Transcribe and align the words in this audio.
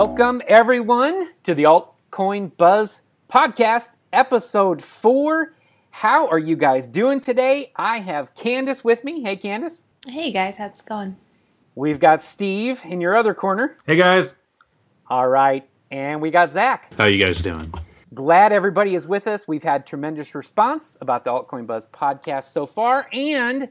Welcome, 0.00 0.40
everyone, 0.48 1.28
to 1.42 1.54
the 1.54 1.64
Altcoin 1.64 2.56
Buzz 2.56 3.02
podcast, 3.28 3.96
episode 4.14 4.80
four. 4.80 5.52
How 5.90 6.26
are 6.28 6.38
you 6.38 6.56
guys 6.56 6.86
doing 6.86 7.20
today? 7.20 7.70
I 7.76 7.98
have 7.98 8.34
Candace 8.34 8.82
with 8.82 9.04
me. 9.04 9.22
Hey, 9.22 9.36
Candace. 9.36 9.84
Hey, 10.06 10.32
guys, 10.32 10.56
how's 10.56 10.80
it 10.80 10.86
going? 10.86 11.18
We've 11.74 12.00
got 12.00 12.22
Steve 12.22 12.80
in 12.86 13.02
your 13.02 13.14
other 13.14 13.34
corner. 13.34 13.76
Hey, 13.86 13.96
guys. 13.96 14.38
All 15.06 15.28
right. 15.28 15.68
And 15.90 16.22
we 16.22 16.30
got 16.30 16.50
Zach. 16.50 16.94
How 16.94 17.04
you 17.04 17.22
guys 17.22 17.42
doing? 17.42 17.70
Glad 18.14 18.54
everybody 18.54 18.94
is 18.94 19.06
with 19.06 19.26
us. 19.26 19.46
We've 19.46 19.64
had 19.64 19.86
tremendous 19.86 20.34
response 20.34 20.96
about 21.02 21.26
the 21.26 21.30
Altcoin 21.30 21.66
Buzz 21.66 21.84
podcast 21.84 22.44
so 22.44 22.64
far. 22.64 23.06
And 23.12 23.68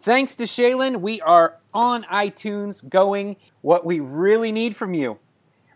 thanks 0.00 0.34
to 0.34 0.44
Shaylin, 0.46 1.00
we 1.00 1.20
are 1.20 1.60
on 1.72 2.02
iTunes 2.12 2.86
going. 2.88 3.36
What 3.60 3.86
we 3.86 4.00
really 4.00 4.50
need 4.50 4.74
from 4.74 4.94
you 4.94 5.20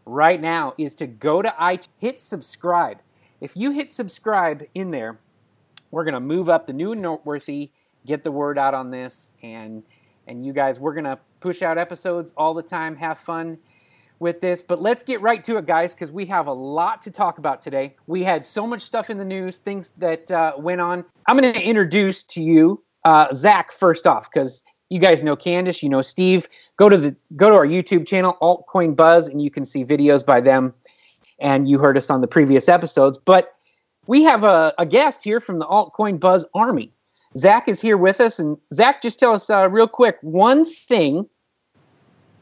right 0.06 0.40
now 0.40 0.74
is 0.78 0.94
to 0.96 1.06
go 1.06 1.42
to 1.42 1.48
iTunes, 1.60 1.88
hit 1.98 2.20
subscribe. 2.20 3.00
If 3.40 3.56
you 3.56 3.72
hit 3.72 3.92
subscribe 3.92 4.64
in 4.74 4.90
there, 4.90 5.18
we're 5.90 6.04
going 6.04 6.14
to 6.14 6.20
move 6.20 6.48
up 6.48 6.66
the 6.66 6.72
new 6.72 6.92
and 6.92 7.02
noteworthy, 7.02 7.70
get 8.06 8.24
the 8.24 8.32
word 8.32 8.58
out 8.58 8.74
on 8.74 8.90
this, 8.90 9.30
and 9.42 9.82
and 10.26 10.44
you 10.44 10.52
guys, 10.52 10.80
we're 10.80 10.94
going 10.94 11.04
to 11.04 11.18
push 11.40 11.60
out 11.60 11.76
episodes 11.76 12.32
all 12.36 12.54
the 12.54 12.62
time, 12.62 12.96
have 12.96 13.18
fun 13.18 13.58
with 14.18 14.40
this. 14.40 14.62
But 14.62 14.80
let's 14.80 15.02
get 15.02 15.20
right 15.20 15.44
to 15.44 15.58
it, 15.58 15.66
guys, 15.66 15.94
because 15.94 16.10
we 16.10 16.24
have 16.26 16.46
a 16.46 16.52
lot 16.52 17.02
to 17.02 17.10
talk 17.10 17.36
about 17.36 17.60
today. 17.60 17.94
We 18.06 18.24
had 18.24 18.46
so 18.46 18.66
much 18.66 18.80
stuff 18.80 19.10
in 19.10 19.18
the 19.18 19.24
news, 19.24 19.58
things 19.58 19.90
that 19.98 20.30
uh, 20.30 20.54
went 20.56 20.80
on. 20.80 21.04
I'm 21.28 21.36
going 21.36 21.52
to 21.52 21.60
introduce 21.60 22.24
to 22.24 22.42
you 22.42 22.82
uh, 23.04 23.34
Zach 23.34 23.70
first 23.70 24.06
off, 24.06 24.30
because 24.32 24.62
you 24.90 24.98
guys 24.98 25.22
know 25.22 25.36
Candace, 25.36 25.82
you 25.82 25.88
know 25.88 26.02
Steve. 26.02 26.48
Go 26.76 26.88
to 26.88 26.96
the 26.96 27.16
go 27.36 27.50
to 27.50 27.56
our 27.56 27.66
YouTube 27.66 28.06
channel, 28.06 28.36
Altcoin 28.40 28.94
Buzz, 28.94 29.28
and 29.28 29.42
you 29.42 29.50
can 29.50 29.64
see 29.64 29.84
videos 29.84 30.24
by 30.24 30.40
them. 30.40 30.74
And 31.38 31.68
you 31.68 31.78
heard 31.78 31.96
us 31.96 32.10
on 32.10 32.20
the 32.20 32.28
previous 32.28 32.68
episodes, 32.68 33.18
but 33.18 33.54
we 34.06 34.22
have 34.22 34.44
a, 34.44 34.72
a 34.78 34.86
guest 34.86 35.24
here 35.24 35.40
from 35.40 35.58
the 35.58 35.66
Altcoin 35.66 36.20
Buzz 36.20 36.46
Army. 36.54 36.92
Zach 37.36 37.66
is 37.66 37.80
here 37.80 37.96
with 37.96 38.20
us, 38.20 38.38
and 38.38 38.56
Zach, 38.72 39.02
just 39.02 39.18
tell 39.18 39.32
us 39.32 39.50
uh, 39.50 39.68
real 39.68 39.88
quick 39.88 40.18
one 40.20 40.64
thing 40.64 41.28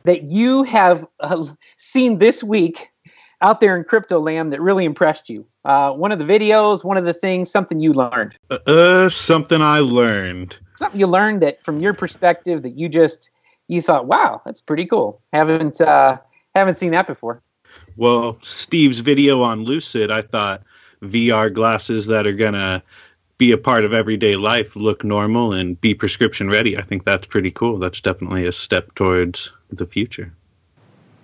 that 0.05 0.24
you 0.24 0.64
have 0.64 1.06
uh, 1.20 1.47
seen 1.77 2.19
this 2.19 2.42
week 2.42 2.91
out 3.41 3.61
there 3.61 3.77
in 3.77 3.84
crypto 3.84 4.20
land 4.20 4.52
that 4.52 4.61
really 4.61 4.84
impressed 4.84 5.28
you. 5.28 5.47
Uh, 5.64 5.92
one 5.92 6.12
of 6.12 6.19
the 6.19 6.24
videos, 6.24 6.84
one 6.84 6.97
of 6.97 7.05
the 7.05 7.14
things, 7.14 7.50
something 7.50 7.80
you 7.80 7.92
learned. 7.92 8.36
Uh, 8.50 9.08
something 9.08 9.62
I 9.62 9.78
learned. 9.78 10.58
Something 10.83 10.98
you 10.98 11.06
learned 11.06 11.42
that, 11.42 11.62
from 11.62 11.78
your 11.78 11.94
perspective, 11.94 12.62
that 12.62 12.77
you 12.77 12.88
just 12.88 13.30
you 13.69 13.80
thought, 13.80 14.06
"Wow, 14.06 14.42
that's 14.44 14.61
pretty 14.61 14.84
cool." 14.86 15.20
Haven't 15.33 15.80
uh, 15.80 16.19
haven't 16.56 16.74
seen 16.74 16.91
that 16.91 17.06
before. 17.06 17.41
Well, 17.97 18.36
Steve's 18.42 18.98
video 18.98 19.42
on 19.42 19.64
Lucyd, 19.64 20.11
I 20.11 20.22
thought 20.22 20.64
VR 21.00 21.55
glasses 21.55 22.06
that 22.06 22.27
are 22.27 22.33
gonna 22.33 22.83
be 23.39 23.52
a 23.52 23.58
part 23.58 23.84
of 23.84 23.92
everyday 23.92 24.34
life 24.34 24.74
look 24.74 25.05
normal 25.05 25.52
and 25.52 25.80
be 25.80 25.94
prescription 25.94 26.50
ready. 26.50 26.77
I 26.77 26.83
think 26.83 27.05
that's 27.05 27.28
pretty 27.28 27.52
cool. 27.52 27.78
That's 27.78 28.00
definitely 28.00 28.46
a 28.46 28.52
step 28.52 28.92
towards 28.96 29.52
the 29.70 29.86
future. 29.86 30.33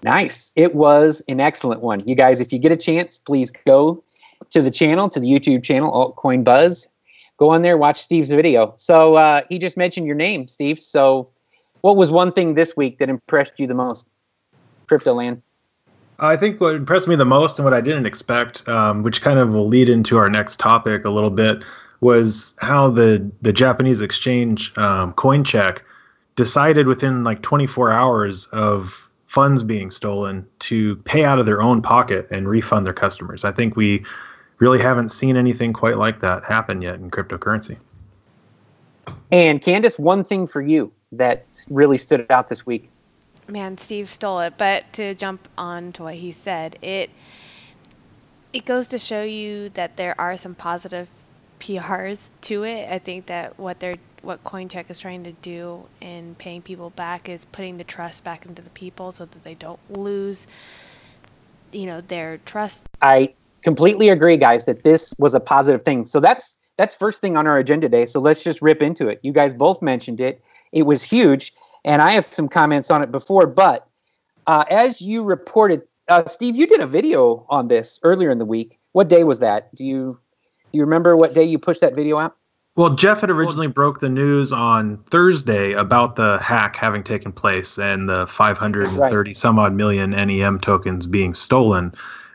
Nice. 0.05 0.53
It 0.55 0.73
was 0.73 1.21
an 1.27 1.41
excellent 1.41 1.81
one. 1.81 2.07
You 2.07 2.15
guys, 2.15 2.41
if 2.41 2.53
you 2.53 2.61
get 2.61 2.71
a 2.71 2.77
chance, 2.77 3.19
please 3.19 3.51
go 3.67 4.05
to 4.51 4.63
the 4.63 4.71
channel, 4.71 5.09
to 5.09 5.19
the 5.19 5.27
YouTube 5.27 5.65
channel, 5.65 5.91
Altcoin 5.91 6.45
Buzz. 6.45 6.87
Go 7.39 7.51
on 7.51 7.63
there, 7.63 7.79
watch 7.79 8.01
Steve's 8.01 8.31
video. 8.31 8.75
So 8.77 9.15
uh, 9.15 9.43
he 9.49 9.59
just 9.59 9.77
mentioned 9.77 10.07
your 10.07 10.17
name, 10.17 10.49
Steve. 10.49 10.81
So, 10.81 11.31
what 11.81 11.97
was 11.97 12.11
one 12.11 12.33
thing 12.33 12.55
this 12.55 12.77
week 12.77 12.99
that 12.99 13.09
impressed 13.09 13.53
you 13.59 13.69
the 13.69 13.75
most, 13.75 14.09
Cryptoland? 14.89 15.41
I 16.19 16.37
think 16.37 16.61
what 16.61 16.75
impressed 16.75 17.07
me 17.07 17.15
the 17.15 17.25
most 17.25 17.59
and 17.59 17.65
what 17.65 17.73
I 17.73 17.81
didn't 17.81 18.07
expect, 18.07 18.69
um, 18.69 19.05
which 19.05 19.23
kind 19.23 19.39
of 19.39 19.51
will 19.51 19.69
lead 19.69 19.89
into 19.89 20.17
our 20.17 20.29
next 20.29 20.59
topic 20.59 21.05
a 21.05 21.11
little 21.11 21.31
bit, 21.31 21.63
was 22.01 22.55
how 22.59 22.91
the 22.91 23.31
the 23.43 23.53
Japanese 23.53 24.01
exchange 24.01 24.77
um, 24.77 25.13
CoinCheck 25.15 25.81
decided 26.35 26.87
within 26.87 27.25
like 27.25 27.43
24 27.43 27.93
hours 27.93 28.47
of 28.47 29.09
funds 29.27 29.63
being 29.63 29.91
stolen 29.91 30.47
to 30.61 30.97
pay 30.99 31.25
out 31.25 31.39
of 31.39 31.47
their 31.47 31.61
own 31.61 31.83
pocket 31.83 32.27
and 32.31 32.49
refund 32.49 32.87
their 32.87 32.95
customers. 32.95 33.45
I 33.45 33.53
think 33.53 33.77
we 33.77 34.05
really 34.59 34.81
haven't 34.81 35.11
seen 35.11 35.37
anything 35.37 35.73
quite 35.73 35.97
like 35.97 36.21
that 36.21 36.45
happen 36.45 36.83
yet 36.83 36.97
in 36.97 37.11
cryptocurrency. 37.11 37.77
And 39.31 39.61
Candace, 39.61 39.99
one 39.99 40.25
thing 40.25 40.47
for 40.47 40.61
you 40.61 40.93
that 41.13 41.47
really 41.71 41.99
stood 41.99 42.27
out 42.31 42.49
this 42.49 42.67
week. 42.67 42.91
Man, 43.49 43.79
Steve 43.79 44.11
stole 44.11 44.41
it, 44.41 44.55
but 44.59 44.93
to 44.95 45.15
jump 45.15 45.49
on 45.57 45.93
to 45.93 46.03
what 46.03 46.15
he 46.15 46.33
said, 46.33 46.79
it 46.83 47.11
it 48.53 48.65
goes 48.65 48.89
to 48.89 48.99
show 48.99 49.23
you 49.23 49.69
that 49.71 49.97
there 49.97 50.19
are 50.19 50.37
some 50.37 50.55
positive 50.55 51.09
PRs 51.61 52.31
to 52.43 52.65
it. 52.65 52.91
I 52.91 52.99
think 52.99 53.27
that 53.27 53.59
what 53.59 53.81
they're 53.81 53.97
what 54.23 54.43
CoinCheck 54.45 54.91
is 54.91 54.99
trying 54.99 55.25
to 55.25 55.33
do 55.33 55.87
in 56.01 56.35
paying 56.35 56.61
people 56.61 56.91
back 56.91 57.29
is 57.29 57.45
putting 57.47 57.77
the 57.79 57.85
trust 57.85 58.25
back 58.25 58.47
into 58.47 58.63
the 58.63 58.71
people 58.71 59.13
so 59.13 59.27
that 59.27 59.45
they 59.45 59.55
don't 59.55 59.79
lose 59.91 60.47
you 61.73 61.87
know 61.87 62.01
their 62.01 62.39
trust. 62.39 62.85
I 63.01 63.35
completely 63.63 64.09
agree 64.09 64.37
guys 64.37 64.65
that 64.67 64.85
this 64.85 65.15
was 65.19 65.35
a 65.35 65.41
positive 65.41 65.85
thing. 65.85 66.05
So 66.05 66.21
that's 66.21 66.57
that's 66.77 66.95
first 66.95 67.21
thing 67.21 67.37
on 67.37 67.47
our 67.47 67.59
agenda 67.59 67.89
today. 67.89 68.07
So 68.07 68.21
let's 68.21 68.43
just 68.43 68.63
rip 68.63 68.83
into 68.83 69.09
it. 69.09 69.19
You 69.23 69.33
guys 69.33 69.53
both 69.53 69.83
mentioned 69.83 70.21
it. 70.21 70.43
It 70.73 70.83
was 70.83 71.03
huge 71.03 71.53
and 71.85 72.03
I 72.03 72.13
have 72.13 72.25
some 72.25 72.49
comments 72.49 72.91
on 72.91 73.03
it 73.03 73.11
before, 73.11 73.47
but 73.47 73.89
uh, 74.47 74.65
as 74.71 75.01
you 75.01 75.23
reported 75.23 75.83
uh, 76.09 76.27
Steve, 76.27 76.57
you 76.57 76.67
did 76.67 76.81
a 76.81 76.87
video 76.87 77.45
on 77.51 77.69
this 77.69 77.99
earlier 78.03 78.31
in 78.31 78.39
the 78.39 78.45
week. 78.47 78.79
What 78.93 79.09
day 79.09 79.25
was 79.25 79.41
that? 79.41 79.75
Do 79.75 79.85
you 79.85 80.19
do 80.73 80.79
you 80.79 80.83
remember 80.83 81.17
what 81.17 81.35
day 81.35 81.45
you 81.45 81.59
pushed 81.59 81.81
that 81.83 81.95
video 81.95 82.19
out? 82.19 82.37
Well, 82.77 82.91
Jeff 82.91 83.23
had 83.23 83.31
originally 83.31 83.67
broke 83.67 84.01
the 84.01 84.09
news 84.09 84.53
on 84.53 84.99
Thursday 85.11 85.73
about 85.73 86.17
the 86.17 86.39
hack 86.39 86.77
having 86.77 87.03
taken 87.03 87.33
place 87.33 87.79
and 87.79 88.09
the 88.09 88.27
530 88.29 89.31
right. 89.31 89.37
some 89.37 89.59
odd 89.59 89.75
million 89.75 90.11
NEM 90.11 90.61
tokens 90.61 91.07
being 91.07 91.35
stolen. 91.35 91.93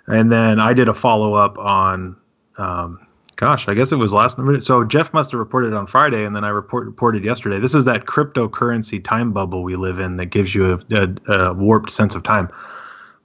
And 0.07 0.31
then 0.31 0.59
I 0.59 0.73
did 0.73 0.89
a 0.89 0.93
follow 0.93 1.33
up 1.33 1.57
on, 1.57 2.15
um, 2.57 3.05
gosh, 3.35 3.67
I 3.67 3.73
guess 3.73 3.91
it 3.91 3.95
was 3.95 4.13
last 4.13 4.37
minute. 4.37 4.63
So 4.63 4.83
Jeff 4.83 5.13
must 5.13 5.31
have 5.31 5.39
reported 5.39 5.73
on 5.73 5.87
Friday, 5.87 6.25
and 6.25 6.35
then 6.35 6.43
I 6.43 6.49
report, 6.49 6.85
reported 6.85 7.23
yesterday. 7.23 7.59
This 7.59 7.73
is 7.73 7.85
that 7.85 8.05
cryptocurrency 8.05 9.03
time 9.03 9.31
bubble 9.31 9.63
we 9.63 9.75
live 9.75 9.99
in 9.99 10.17
that 10.17 10.27
gives 10.27 10.53
you 10.53 10.73
a, 10.73 10.95
a, 10.95 11.33
a 11.33 11.53
warped 11.53 11.91
sense 11.91 12.15
of 12.15 12.23
time. 12.23 12.49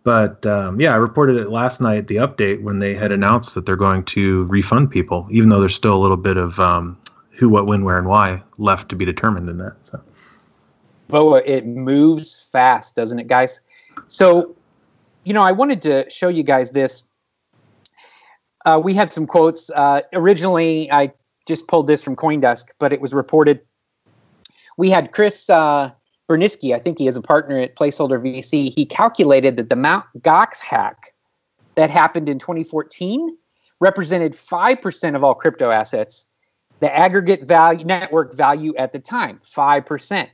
But 0.05 0.47
um, 0.47 0.81
yeah, 0.81 0.93
I 0.93 0.97
reported 0.97 1.37
it 1.37 1.51
last 1.51 1.81
night, 1.81 2.07
the 2.07 2.17
update, 2.17 2.63
when 2.63 2.79
they 2.79 2.95
had 2.95 3.13
announced 3.13 3.55
that 3.55 3.67
they're 3.67 3.77
going 3.77 4.05
to 4.05 4.45
refund 4.45 4.91
people, 4.91 5.29
even 5.31 5.49
though 5.49 5.61
there's 5.61 5.75
still 5.75 5.97
a 5.97 6.01
little 6.01 6.17
bit 6.17 6.37
of 6.37 6.59
um, 6.61 6.97
who, 7.33 7.49
what, 7.49 7.67
when, 7.67 7.85
where, 7.85 7.99
and 7.99 8.07
why 8.07 8.43
left 8.57 8.89
to 8.89 8.97
be 8.97 9.05
determined 9.05 9.49
in 9.51 9.59
that. 9.59 9.75
So, 9.83 10.01
Boa, 11.09 11.43
it 11.45 11.67
moves 11.67 12.41
fast, 12.53 12.95
doesn't 12.97 13.19
it, 13.19 13.27
guys? 13.27 13.61
So, 14.09 14.57
you 15.29 15.35
know, 15.35 15.43
I 15.43 15.53
wanted 15.53 15.83
to 15.83 16.09
show 16.11 16.29
you 16.29 16.43
guys 16.43 16.71
this. 16.71 17.03
Uh, 18.65 18.81
we 18.83 18.95
had 18.95 19.13
some 19.13 19.27
quotes. 19.27 19.69
Uh, 19.69 20.01
originally, 20.15 20.91
I 20.91 21.13
just 21.47 21.69
pulled 21.69 21.87
this 21.87 22.03
from 22.03 22.17
CoinDesk, 22.17 22.65
but 22.79 22.95
it 22.95 23.01
was 23.03 23.13
reported. 23.13 23.61
We 24.79 24.89
had 24.89 25.13
Chris 25.13 25.51
uh, 25.51 25.91
Burniske, 26.31 26.75
I 26.75 26.79
think 26.79 26.97
he 26.97 27.09
is 27.09 27.17
a 27.17 27.21
partner 27.21 27.59
at 27.59 27.77
Placeholder 27.77 28.19
VC. 28.23 28.73
He 28.73 28.87
calculated 28.87 29.59
that 29.59 29.69
the 29.69 29.77
Mount 29.77 30.07
Gox 30.21 30.61
hack 30.61 31.13
that 31.75 31.91
happened 31.91 32.31
in 32.31 32.39
2014 32.39 33.37
represented 33.81 34.33
5% 34.33 35.15
of 35.15 35.25
all 35.25 35.35
crypto 35.35 35.71
assets 35.71 36.27
the 36.81 36.95
aggregate 36.95 37.45
value 37.45 37.85
network 37.85 38.35
value 38.35 38.73
at 38.77 38.93
the 38.93 38.99
time 39.01 39.41
5% 39.45 40.29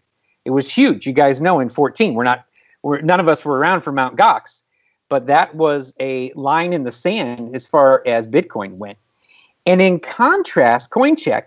it 0.44 0.50
was 0.50 0.70
huge 0.70 1.06
you 1.06 1.12
guys 1.12 1.40
know 1.40 1.60
in 1.60 1.70
14 1.70 2.12
we're 2.12 2.24
not 2.24 2.44
we're, 2.82 3.00
none 3.00 3.18
of 3.18 3.28
us 3.28 3.44
were 3.44 3.56
around 3.56 3.80
for 3.80 3.92
mount 3.92 4.18
gox 4.18 4.62
but 5.08 5.26
that 5.26 5.54
was 5.54 5.94
a 6.00 6.32
line 6.34 6.72
in 6.72 6.84
the 6.84 6.92
sand 6.92 7.54
as 7.54 7.66
far 7.66 8.02
as 8.06 8.26
bitcoin 8.26 8.76
went. 8.76 8.98
And 9.66 9.80
in 9.80 10.00
contrast 10.00 10.90
coincheck 10.90 11.44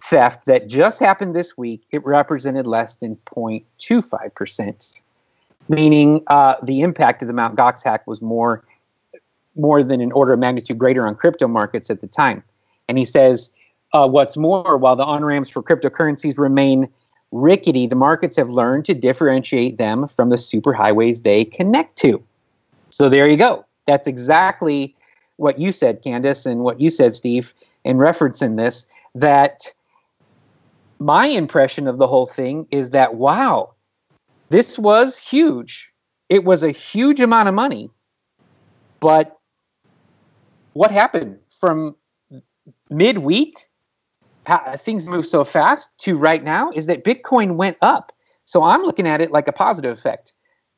theft 0.00 0.46
that 0.46 0.68
just 0.68 1.00
happened 1.00 1.34
this 1.34 1.56
week 1.56 1.82
it 1.90 2.04
represented 2.04 2.66
less 2.66 2.96
than 2.96 3.16
0.25% 3.26 5.00
meaning 5.68 6.22
uh, 6.26 6.54
the 6.62 6.80
impact 6.80 7.22
of 7.22 7.28
the 7.28 7.34
mount 7.34 7.56
gox 7.56 7.82
hack 7.82 8.06
was 8.06 8.22
more 8.22 8.62
more 9.56 9.82
than 9.82 10.00
an 10.00 10.12
order 10.12 10.34
of 10.34 10.38
magnitude 10.38 10.78
greater 10.78 11.06
on 11.06 11.14
crypto 11.14 11.48
markets 11.48 11.88
at 11.88 12.02
the 12.02 12.06
time. 12.06 12.42
And 12.88 12.98
he 12.98 13.06
says 13.06 13.54
uh, 13.94 14.06
what's 14.06 14.36
more, 14.36 14.76
while 14.76 14.96
the 14.96 15.04
on 15.04 15.24
ramps 15.24 15.48
for 15.48 15.62
cryptocurrencies 15.62 16.36
remain 16.36 16.88
rickety, 17.32 17.86
the 17.86 17.96
markets 17.96 18.36
have 18.36 18.50
learned 18.50 18.84
to 18.84 18.94
differentiate 18.94 19.78
them 19.78 20.08
from 20.08 20.28
the 20.28 20.36
superhighways 20.36 21.22
they 21.22 21.46
connect 21.46 21.96
to. 21.96 22.22
So 22.96 23.10
there 23.10 23.28
you 23.28 23.36
go. 23.36 23.66
That's 23.86 24.06
exactly 24.06 24.96
what 25.36 25.58
you 25.60 25.72
said, 25.72 26.02
Candace, 26.02 26.46
and 26.46 26.62
what 26.62 26.80
you 26.80 26.88
said, 26.90 27.14
Steve, 27.14 27.52
in 27.84 27.98
referencing 27.98 28.56
this. 28.56 28.86
That 29.14 29.70
my 31.00 31.26
impression 31.26 31.88
of 31.88 31.98
the 31.98 32.06
whole 32.06 32.26
thing 32.26 32.66
is 32.70 32.90
that 32.90 33.16
wow, 33.16 33.74
this 34.50 34.78
was 34.78 35.18
huge. 35.18 35.92
It 36.30 36.44
was 36.44 36.64
a 36.64 36.70
huge 36.72 37.20
amount 37.20 37.48
of 37.48 37.54
money 37.54 37.90
But 39.00 39.38
what 40.74 40.90
happened 40.90 41.38
from 41.60 41.96
midweek? 42.90 43.68
Things 44.78 45.08
move 45.08 45.26
so 45.26 45.44
fast 45.44 45.90
to 46.00 46.16
right 46.18 46.44
now 46.44 46.70
is 46.74 46.86
that 46.86 47.04
Bitcoin 47.04 47.56
went 47.56 47.78
up. 47.82 48.12
So 48.46 48.64
I'm 48.64 48.82
looking 48.82 49.08
at 49.08 49.20
it 49.20 49.32
like 49.32 49.48
a 49.48 49.52
positive 49.52 49.96
effect. 49.98 50.34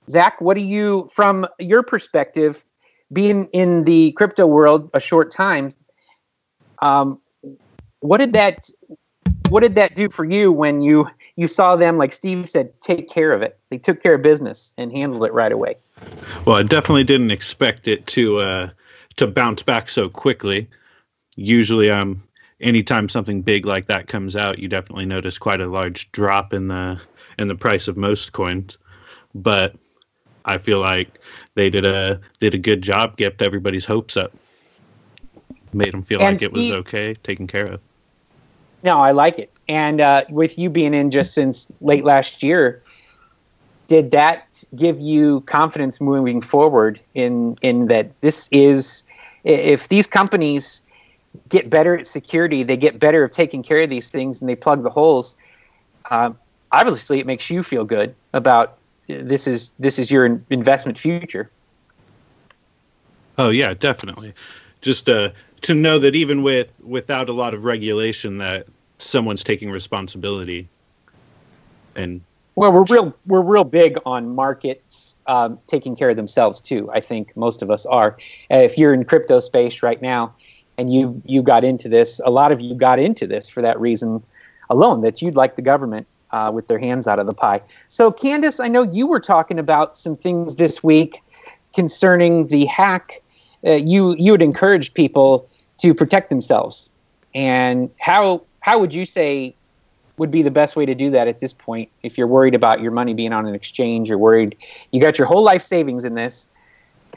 Zach, 0.09 0.41
what 0.41 0.55
do 0.55 0.61
you, 0.61 1.09
from 1.13 1.47
your 1.59 1.83
perspective, 1.83 2.65
being 3.13 3.47
in 3.53 3.85
the 3.85 4.13
crypto 4.13 4.47
world 4.47 4.91
a 4.95 5.01
short 5.01 5.31
time, 5.31 5.71
um, 6.81 7.21
what 8.01 8.19
did 8.19 8.35
that 8.35 8.69
what 9.49 9.61
did 9.61 9.77
that 9.77 9.95
do 9.95 10.11
for 10.11 10.25
you 10.25 10.53
when 10.53 10.83
you 10.83 11.09
you 11.37 11.49
saw 11.49 11.75
them 11.77 11.97
like 11.97 12.13
steve 12.13 12.49
said 12.49 12.79
take 12.81 13.09
care 13.09 13.33
of 13.33 13.43
it? 13.43 13.59
They 13.71 13.79
took 13.79 14.03
care 14.03 14.15
of 14.15 14.23
business 14.23 14.75
and 14.77 14.93
handled 14.93 15.25
it 15.25 15.33
right 15.33 15.51
away. 15.51 15.77
Well 16.45 16.57
i 16.57 16.63
definitely 16.63 17.05
didn't 17.05 17.31
expect 17.31 17.89
it 17.89 18.07
to 18.09 18.39
uh 18.39 18.71
to 19.17 19.27
bounce 19.27 19.63
back 19.63 19.89
so 19.89 20.09
quickly. 20.09 20.69
Usually 21.37 21.91
um 21.91 22.21
anytime 22.61 23.09
something 23.09 23.43
big 23.43 23.67
like 23.67 23.87
that 23.87 24.07
comes 24.07 24.37
out 24.37 24.59
you 24.59 24.69
definitely 24.69 25.07
notice 25.07 25.39
quite 25.39 25.61
a 25.61 25.69
large 25.69 26.13
drop 26.13 26.53
in 26.53 26.69
the 26.69 27.01
in 27.39 27.49
the 27.49 27.57
price 27.57 27.89
of 27.89 27.97
most 27.97 28.33
coins. 28.33 28.79
But 29.35 29.75
i 30.49 30.59
feel 30.59 30.81
like 30.81 31.21
they 31.55 31.71
did 31.71 31.87
a 31.87 32.21
did 32.41 32.55
a 32.55 32.59
good 32.59 32.83
job 32.83 33.17
kept 33.17 33.43
everybody's 33.43 33.85
hopes 33.85 34.17
up 34.17 34.33
made 35.73 35.93
them 35.93 36.03
feel 36.03 36.21
and 36.21 36.41
like 36.41 36.51
Steve, 36.51 36.51
it 36.51 36.71
was 36.71 36.71
okay 36.73 37.15
taken 37.15 37.47
care 37.47 37.65
of 37.65 37.81
no, 38.83 39.01
I 39.01 39.11
like 39.13 39.39
it. 39.39 39.51
And 39.69 40.01
uh, 40.01 40.25
with 40.29 40.59
you 40.59 40.71
being 40.71 40.95
in 40.95 41.11
just 41.11 41.35
since 41.35 41.71
late 41.81 42.05
last 42.05 42.43
year, 42.43 42.83
did 43.89 44.11
that 44.13 44.65
give 44.77 45.01
you 45.01 45.41
confidence 45.43 46.01
moving 46.01 46.41
forward 46.41 47.01
in 47.15 47.57
in 47.63 47.87
that 47.87 48.21
this 48.21 48.49
is 48.53 49.03
if 49.45 49.89
these 49.89 50.07
companies 50.07 50.83
get 51.49 51.71
better 51.71 51.97
at 51.97 52.07
security, 52.07 52.63
they 52.63 52.77
get 52.77 52.99
better 52.99 53.25
at 53.25 53.33
taking 53.33 53.63
care 53.63 53.83
of 53.83 53.91
these 53.91 54.09
things, 54.09 54.41
and 54.41 54.49
they 54.49 54.57
plug 54.57 54.83
the 54.83 54.91
holes. 54.91 55.35
Uh, 56.11 56.31
obviously, 56.71 57.19
it 57.19 57.27
makes 57.27 57.51
you 57.51 57.63
feel 57.63 57.85
good 57.85 58.15
about 58.33 58.78
this 59.09 59.47
is 59.47 59.73
this 59.79 59.99
is 59.99 60.11
your 60.11 60.41
investment 60.51 60.99
future. 60.99 61.51
Oh 63.37 63.51
yeah, 63.51 63.75
definitely. 63.75 64.35
Just 64.81 65.09
uh, 65.09 65.31
to 65.63 65.75
know 65.75 65.99
that 65.99 66.15
even 66.15 66.43
with 66.43 66.69
without 66.85 67.29
a 67.29 67.33
lot 67.33 67.55
of 67.55 67.65
regulation 67.65 68.39
that 68.39 68.67
someone's 68.99 69.45
taking 69.45 69.71
responsibility 69.71 70.69
and 71.95 72.21
well 72.57 72.73
we're 72.73 72.85
real 72.85 73.15
we're 73.27 73.41
real 73.41 73.65
big 73.65 73.99
on 74.05 74.35
markets 74.35 75.17
um, 75.27 75.59
taking 75.67 75.95
care 75.95 76.11
of 76.11 76.17
themselves 76.17 76.61
too 76.61 76.91
i 76.93 77.01
think 77.01 77.37
most 77.37 77.63
of 77.63 77.71
us 77.71 77.87
are 77.87 78.17
uh, 78.51 78.57
if 78.57 78.77
you're 78.77 78.93
in 78.93 79.05
crypto 79.05 79.39
space 79.39 79.83
right 79.83 80.03
now 80.03 80.35
and 80.77 80.93
you 80.93 81.21
you 81.25 81.43
got 81.43 81.65
into 81.65 81.89
this 81.89 82.21
a 82.25 82.31
lot 82.31 82.51
of 82.51 82.61
you 82.61 82.75
got 82.75 82.99
into 82.99 83.27
this 83.27 83.49
for 83.49 83.63
that 83.63 83.79
reason 83.81 84.23
alone 84.69 85.01
that 85.03 85.23
you'd 85.23 85.37
like 85.37 85.55
the 85.55 85.63
government 85.63 86.07
uh, 86.31 86.51
with 86.53 86.69
their 86.69 86.79
hands 86.79 87.07
out 87.07 87.19
of 87.19 87.27
the 87.27 87.35
pie 87.35 87.61
so 87.89 88.11
candace 88.11 88.61
i 88.61 88.69
know 88.69 88.83
you 88.83 89.07
were 89.07 89.21
talking 89.21 89.59
about 89.59 89.97
some 89.97 90.17
things 90.17 90.57
this 90.57 90.83
week 90.83 91.23
concerning 91.75 92.47
the 92.49 92.67
hack 92.67 93.23
uh, 93.67 93.73
you 93.73 94.15
you 94.17 94.33
would 94.33 94.43
encourage 94.43 94.95
people 94.95 95.49
to 95.79 95.95
protect 95.95 96.29
themselves. 96.29 96.91
And 97.35 97.91
how 97.99 98.43
how 98.61 98.79
would 98.79 98.95
you 98.95 99.05
say 99.05 99.55
would 100.17 100.31
be 100.31 100.43
the 100.43 100.51
best 100.51 100.75
way 100.75 100.85
to 100.85 100.95
do 100.95 101.11
that 101.11 101.29
at 101.29 101.41
this 101.41 101.53
point 101.53 101.91
if 102.03 102.19
you're 102.19 102.27
worried 102.27 102.55
about 102.55 102.81
your 102.81 102.91
money 102.91 103.15
being 103.15 103.33
on 103.33 103.47
an 103.47 103.55
exchange 103.55 104.09
you're 104.09 104.19
worried 104.19 104.57
you 104.91 105.01
got 105.01 105.17
your 105.17 105.29
whole 105.29 105.45
life 105.45 105.63
savings 105.63 106.05
in 106.05 106.15
this 106.15 106.49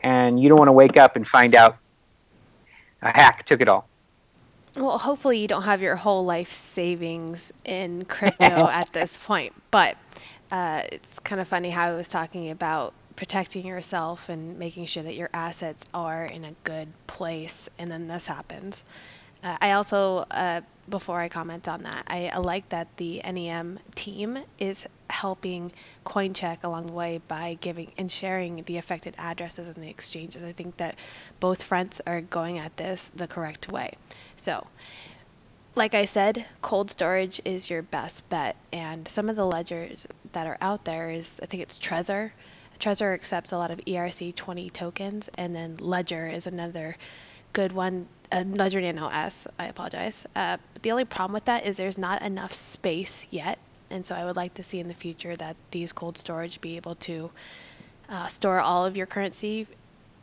and 0.04 0.40
you 0.40 0.48
don't 0.48 0.60
want 0.60 0.68
to 0.68 0.74
wake 0.74 0.98
up 0.98 1.16
and 1.16 1.28
find 1.28 1.56
out 1.56 1.78
a 3.02 3.10
hack 3.10 3.44
took 3.44 3.60
it 3.60 3.68
all 3.68 3.88
well 4.76 4.98
hopefully 4.98 5.40
you 5.40 5.48
don't 5.48 5.64
have 5.64 5.82
your 5.82 5.96
whole 5.96 6.26
life 6.26 6.52
savings 6.52 7.52
in 7.66 8.06
crypto 8.06 8.46
at 8.68 8.92
this 8.94 9.18
point 9.18 9.54
but 9.72 9.98
uh, 10.52 10.84
it's 10.92 11.20
kind 11.20 11.40
of 11.40 11.48
funny 11.48 11.70
how 11.70 11.88
i 11.88 11.96
was 11.96 12.08
talking 12.08 12.50
about 12.52 12.94
protecting 13.16 13.66
yourself 13.66 14.30
and 14.30 14.58
making 14.58 14.86
sure 14.86 15.04
that 15.04 15.16
your 15.16 15.30
assets 15.34 15.86
are 15.94 16.26
in 16.26 16.44
a 16.44 16.52
good 16.64 16.88
place, 17.08 17.70
and 17.78 17.92
then 17.92 18.08
this 18.08 18.26
happens. 18.26 18.84
Uh, 19.44 19.58
I 19.60 19.72
also, 19.72 20.26
uh, 20.30 20.62
before 20.90 21.20
I 21.20 21.30
comment 21.30 21.68
on 21.68 21.84
that, 21.84 22.04
I, 22.08 22.30
I, 22.30 22.38
like 22.38 22.70
that 22.70 22.96
the 22.98 23.22
NEM 23.24 23.80
team 23.96 24.38
is 24.60 24.86
helping 25.10 25.72
CoinCheck 26.06 26.64
along 26.64 26.88
the 26.88 26.94
way 26.94 27.22
by 27.28 27.58
giving 27.60 27.92
and 27.98 28.12
sharing 28.12 28.64
the 28.64 28.78
affected 28.78 29.16
addresses 29.18 29.68
and 29.68 29.78
the 29.78 29.90
exchanges. 29.90 30.44
I 30.44 30.52
think 30.52 30.78
that 30.78 30.96
both 31.40 31.64
fronts 31.64 32.02
are 32.06 32.22
going 32.22 32.60
at 32.60 32.78
this 32.78 33.10
the 33.16 33.28
correct 33.28 33.72
way. 33.72 33.94
So, 34.38 34.68
like 35.76 35.96
I 35.96 36.06
said, 36.06 36.46
cold 36.62 36.92
storage 36.92 37.42
is 37.46 37.70
your 37.70 37.82
best 37.82 38.28
bet, 38.30 38.56
and 38.74 39.08
some 39.08 39.30
of 39.30 39.36
the 39.36 39.46
ledgers 39.46 40.06
that 40.34 40.46
are 40.46 40.58
out 40.62 40.86
there 40.86 41.10
is 41.10 41.40
I 41.42 41.46
think 41.46 41.64
it's 41.64 41.80
Trezor 41.80 42.32
Trezor 42.82 43.14
accepts 43.14 43.52
a 43.52 43.58
lot 43.58 43.70
of 43.70 43.80
ERC20 43.86 44.74
tokens, 44.74 45.30
and 45.36 45.56
then 45.56 45.76
Ledger 45.78 46.28
is 46.28 46.48
another 46.48 46.98
good 47.54 47.72
one. 47.72 48.08
Uh, 48.32 48.44
Ledger 48.48 48.80
Nano 48.80 49.10
S, 49.10 49.48
I 49.60 49.68
apologize. 49.68 50.26
Uh, 50.36 50.58
but 50.74 50.84
the 50.84 50.92
only 50.92 51.06
problem 51.06 51.34
with 51.34 51.46
that 51.46 51.66
is 51.66 51.78
there's 51.78 51.98
not 51.98 52.22
enough 52.22 52.54
space 52.54 53.28
yet, 53.30 53.60
and 53.90 54.06
so 54.06 54.16
I 54.16 54.24
would 54.26 54.38
like 54.38 54.54
to 54.56 54.64
see 54.64 54.80
in 54.80 54.88
the 54.88 54.94
future 54.94 55.36
that 55.36 55.58
these 55.72 55.92
cold 55.92 56.18
storage 56.18 56.62
be 56.62 56.78
able 56.78 56.96
to 56.96 57.30
uh, 58.10 58.28
store 58.28 58.60
all 58.60 58.86
of 58.86 58.96
your 58.96 59.06
currency. 59.06 59.68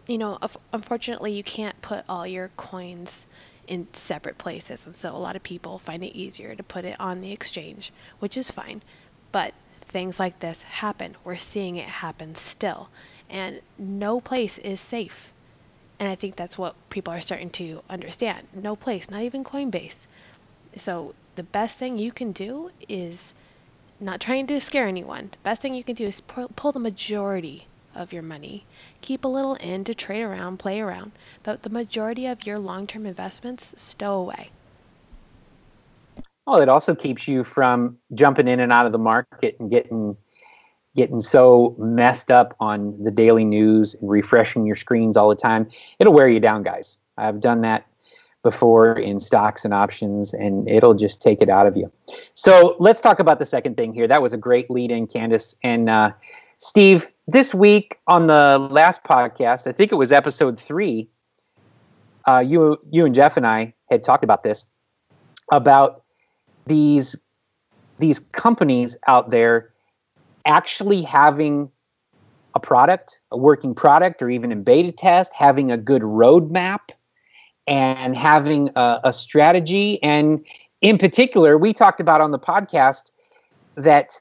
You 0.06 0.16
know, 0.16 0.38
unfortunately, 0.72 1.32
you 1.32 1.42
can't 1.42 1.80
put 1.82 2.04
all 2.08 2.26
your 2.26 2.48
coins 2.56 3.26
in 3.66 3.86
separate 3.92 4.38
places, 4.38 4.86
and 4.86 4.94
so 4.94 5.14
a 5.14 5.18
lot 5.18 5.36
of 5.36 5.42
people 5.42 5.78
find 5.78 6.02
it 6.02 6.16
easier 6.16 6.54
to 6.54 6.62
put 6.62 6.86
it 6.86 6.98
on 6.98 7.20
the 7.20 7.32
exchange, 7.32 7.92
which 8.20 8.38
is 8.38 8.50
fine. 8.50 8.80
But 9.32 9.52
things 9.82 10.18
like 10.18 10.38
this 10.38 10.62
happen. 10.62 11.16
We're 11.24 11.36
seeing 11.36 11.76
it 11.76 11.86
happen 11.86 12.34
still. 12.34 12.88
And 13.28 13.60
no 13.78 14.20
place 14.20 14.56
is 14.58 14.80
safe. 14.80 15.32
And 16.00 16.08
I 16.08 16.14
think 16.14 16.36
that's 16.36 16.56
what 16.56 16.74
people 16.90 17.12
are 17.12 17.20
starting 17.20 17.50
to 17.50 17.82
understand. 17.90 18.46
No 18.54 18.76
place, 18.76 19.10
not 19.10 19.22
even 19.22 19.44
Coinbase. 19.44 20.06
So 20.76 21.14
the 21.34 21.42
best 21.42 21.76
thing 21.76 21.98
you 21.98 22.12
can 22.12 22.32
do 22.32 22.70
is 22.88 23.34
not 24.00 24.20
trying 24.20 24.46
to 24.46 24.60
scare 24.60 24.86
anyone. 24.86 25.28
The 25.32 25.38
best 25.42 25.60
thing 25.60 25.74
you 25.74 25.82
can 25.82 25.96
do 25.96 26.04
is 26.04 26.20
pull 26.20 26.72
the 26.72 26.78
majority 26.78 27.66
of 27.94 28.12
your 28.12 28.22
money. 28.22 28.64
Keep 29.00 29.24
a 29.24 29.28
little 29.28 29.54
in 29.54 29.84
to 29.84 29.94
trade 29.94 30.22
around, 30.22 30.58
play 30.58 30.80
around, 30.80 31.10
but 31.42 31.62
the 31.62 31.70
majority 31.70 32.26
of 32.26 32.46
your 32.46 32.58
long 32.58 32.86
term 32.86 33.06
investments 33.06 33.74
stow 33.76 34.20
away. 34.20 34.50
Well, 36.46 36.60
it 36.60 36.68
also 36.68 36.94
keeps 36.94 37.28
you 37.28 37.44
from 37.44 37.98
jumping 38.14 38.48
in 38.48 38.60
and 38.60 38.72
out 38.72 38.86
of 38.86 38.92
the 38.92 38.98
market 38.98 39.56
and 39.58 39.68
getting 39.68 40.16
getting 40.98 41.20
so 41.20 41.74
messed 41.78 42.30
up 42.30 42.54
on 42.60 43.02
the 43.02 43.10
daily 43.10 43.44
news 43.44 43.94
and 43.94 44.10
refreshing 44.10 44.66
your 44.66 44.76
screens 44.76 45.16
all 45.16 45.28
the 45.28 45.36
time. 45.36 45.70
It'll 45.98 46.12
wear 46.12 46.28
you 46.28 46.40
down, 46.40 46.62
guys. 46.62 46.98
I've 47.16 47.40
done 47.40 47.62
that 47.62 47.86
before 48.42 48.98
in 48.98 49.20
stocks 49.20 49.64
and 49.64 49.72
options, 49.72 50.34
and 50.34 50.68
it'll 50.68 50.94
just 50.94 51.22
take 51.22 51.40
it 51.40 51.48
out 51.48 51.66
of 51.66 51.76
you. 51.76 51.90
So 52.34 52.76
let's 52.78 53.00
talk 53.00 53.18
about 53.18 53.38
the 53.38 53.46
second 53.46 53.76
thing 53.76 53.92
here. 53.92 54.06
That 54.06 54.20
was 54.20 54.32
a 54.32 54.36
great 54.36 54.70
lead 54.70 54.90
in, 54.90 55.06
Candace. 55.06 55.54
And 55.62 55.88
uh, 55.88 56.12
Steve, 56.58 57.06
this 57.26 57.54
week 57.54 57.98
on 58.06 58.26
the 58.26 58.68
last 58.70 59.02
podcast, 59.04 59.66
I 59.66 59.72
think 59.72 59.92
it 59.92 59.96
was 59.96 60.12
episode 60.12 60.60
three, 60.60 61.08
uh, 62.26 62.40
you, 62.40 62.78
you 62.90 63.06
and 63.06 63.14
Jeff 63.14 63.36
and 63.36 63.46
I 63.46 63.74
had 63.90 64.04
talked 64.04 64.24
about 64.24 64.42
this 64.42 64.68
about 65.50 66.02
these 66.66 67.16
these 67.98 68.18
companies 68.20 68.96
out 69.06 69.30
there 69.30 69.72
actually 70.48 71.02
having 71.02 71.70
a 72.54 72.60
product, 72.60 73.20
a 73.30 73.36
working 73.36 73.74
product, 73.74 74.20
or 74.22 74.30
even 74.30 74.50
in 74.50 74.64
beta 74.64 74.90
test, 74.90 75.32
having 75.32 75.70
a 75.70 75.76
good 75.76 76.02
roadmap 76.02 76.90
and 77.66 78.16
having 78.16 78.70
a, 78.74 79.00
a, 79.04 79.12
strategy. 79.12 80.02
And 80.02 80.44
in 80.80 80.96
particular, 80.98 81.58
we 81.58 81.72
talked 81.72 82.00
about 82.00 82.20
on 82.20 82.32
the 82.32 82.38
podcast 82.38 83.12
that 83.76 84.20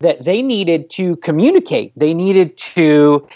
that 0.00 0.24
they 0.24 0.42
needed 0.42 0.90
to 0.90 1.16
communicate. 1.16 1.92
They 1.96 2.12
needed 2.12 2.58
to 2.58 3.26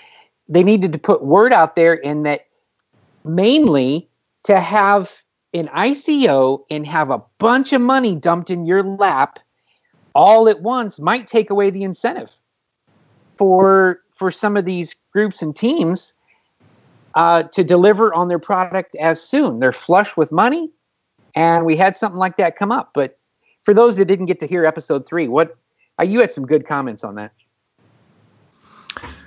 they 0.49 0.65
needed 0.65 0.93
to 0.93 0.99
put 0.99 1.25
word 1.25 1.53
out 1.53 1.77
there, 1.77 2.05
and 2.05 2.27
that 2.27 2.47
mainly 3.25 4.09
to 4.45 4.59
have 4.61 5.23
an 5.55 5.69
ICO 5.69 6.65
and 6.71 6.87
have 6.87 7.11
a 7.11 7.23
bunch 7.39 7.73
of 7.73 7.81
money 7.81 8.17
dumped 8.17 8.51
in 8.51 8.67
your 8.67 8.83
lap 8.83 9.39
all 10.19 10.49
at 10.49 10.61
once 10.63 10.99
might 10.99 11.29
take 11.29 11.49
away 11.49 11.71
the 11.71 11.85
incentive 11.85 12.35
for 13.37 14.01
for 14.17 14.33
some 14.33 14.57
of 14.57 14.65
these 14.65 14.97
groups 15.13 15.43
and 15.43 15.55
teams 15.55 16.13
uh, 17.15 17.45
to 17.45 17.63
deliver 17.63 18.13
on 18.13 18.27
their 18.27 18.41
product 18.41 18.97
as 18.97 19.23
soon. 19.23 19.61
They're 19.61 19.71
flush 19.71 20.17
with 20.17 20.33
money, 20.33 20.71
and 21.37 21.65
we 21.65 21.77
had 21.77 21.95
something 21.95 22.19
like 22.19 22.37
that 22.39 22.57
come 22.57 22.73
up. 22.73 22.91
But 22.95 23.17
for 23.63 23.73
those 23.73 23.97
that 23.99 24.07
didn't 24.07 24.27
get 24.27 24.41
to 24.41 24.49
hear 24.49 24.67
episode 24.67 25.07
three, 25.07 25.29
what 25.29 25.57
uh, 26.01 26.03
you 26.03 26.19
had 26.19 26.33
some 26.33 26.45
good 26.45 26.67
comments 26.67 27.05
on 27.05 27.15
that. 27.15 27.33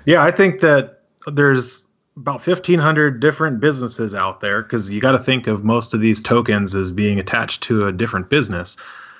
Yeah, 0.03 0.21
I 0.21 0.31
think 0.31 0.59
that 0.59 1.03
there's 1.25 1.85
about 2.17 2.45
1500 2.45 3.21
different 3.21 3.61
businesses 3.61 4.13
out 4.13 4.41
there 4.41 4.61
because 4.61 4.89
you 4.89 4.99
got 4.99 5.13
to 5.13 5.19
think 5.19 5.47
of 5.47 5.63
most 5.63 5.93
of 5.93 6.01
these 6.01 6.21
tokens 6.21 6.75
as 6.75 6.91
being 6.91 7.17
attached 7.17 7.63
to 7.63 7.87
a 7.87 7.93
different 7.93 8.29
business 8.29 8.75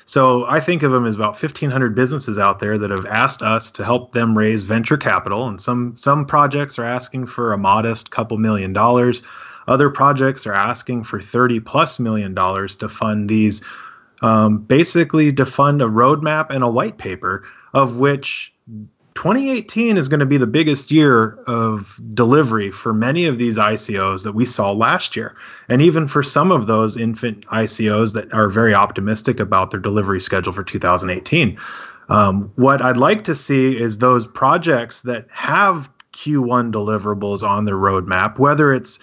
so 0.05 0.45
i 0.45 0.59
think 0.59 0.83
of 0.83 0.91
them 0.91 1.05
as 1.05 1.15
about 1.15 1.41
1500 1.41 1.95
businesses 1.95 2.37
out 2.37 2.59
there 2.59 2.77
that 2.77 2.89
have 2.89 3.05
asked 3.05 3.41
us 3.41 3.71
to 3.71 3.83
help 3.83 4.13
them 4.13 4.37
raise 4.37 4.63
venture 4.63 4.97
capital. 4.97 5.47
And 5.47 5.61
some 5.61 5.95
some 5.95 6.25
projects 6.25 6.77
are 6.77 6.85
asking 6.85 7.27
for 7.27 7.53
a 7.53 7.57
modest 7.57 8.11
couple 8.11 8.37
million 8.37 8.73
dollars. 8.73 9.21
Other 9.67 9.89
projects 9.89 10.45
are 10.45 10.53
asking 10.53 11.03
for 11.03 11.21
30 11.21 11.59
plus 11.61 11.99
million 11.99 12.33
dollars 12.33 12.75
to 12.77 12.89
fund 12.89 13.29
these 13.29 13.61
um, 14.21 14.59
basically 14.59 15.33
to 15.33 15.45
fund 15.45 15.81
a 15.81 15.85
roadmap 15.85 16.49
and 16.49 16.63
a 16.63 16.69
white 16.69 16.97
paper 16.97 17.43
of 17.73 17.97
which 17.97 18.53
2018 19.15 19.97
is 19.97 20.07
going 20.07 20.19
to 20.21 20.25
be 20.25 20.37
the 20.37 20.47
biggest 20.47 20.89
year 20.91 21.35
of 21.45 21.99
delivery 22.13 22.71
for 22.71 22.93
many 22.93 23.25
of 23.25 23.37
these 23.37 23.57
ICOs 23.57 24.23
that 24.23 24.33
we 24.33 24.45
saw 24.45 24.71
last 24.71 25.15
year. 25.15 25.35
And 25.69 25.81
even 25.81 26.07
for 26.07 26.23
some 26.23 26.51
of 26.51 26.67
those 26.67 26.97
infant 26.97 27.45
ICOs 27.47 28.13
that 28.13 28.33
are 28.33 28.47
very 28.47 28.73
optimistic 28.73 29.39
about 29.39 29.71
their 29.71 29.79
delivery 29.79 30.21
schedule 30.21 30.53
for 30.53 30.63
2018. 30.63 31.57
Um, 32.09 32.51
what 32.55 32.81
I'd 32.81 32.97
like 32.97 33.23
to 33.25 33.35
see 33.35 33.79
is 33.79 33.97
those 33.97 34.25
projects 34.25 35.01
that 35.01 35.27
have 35.31 35.89
Q1 36.13 36.71
deliverables 36.71 37.41
on 37.41 37.65
their 37.65 37.75
roadmap, 37.75 38.39
whether 38.39 38.73
it's 38.73 38.99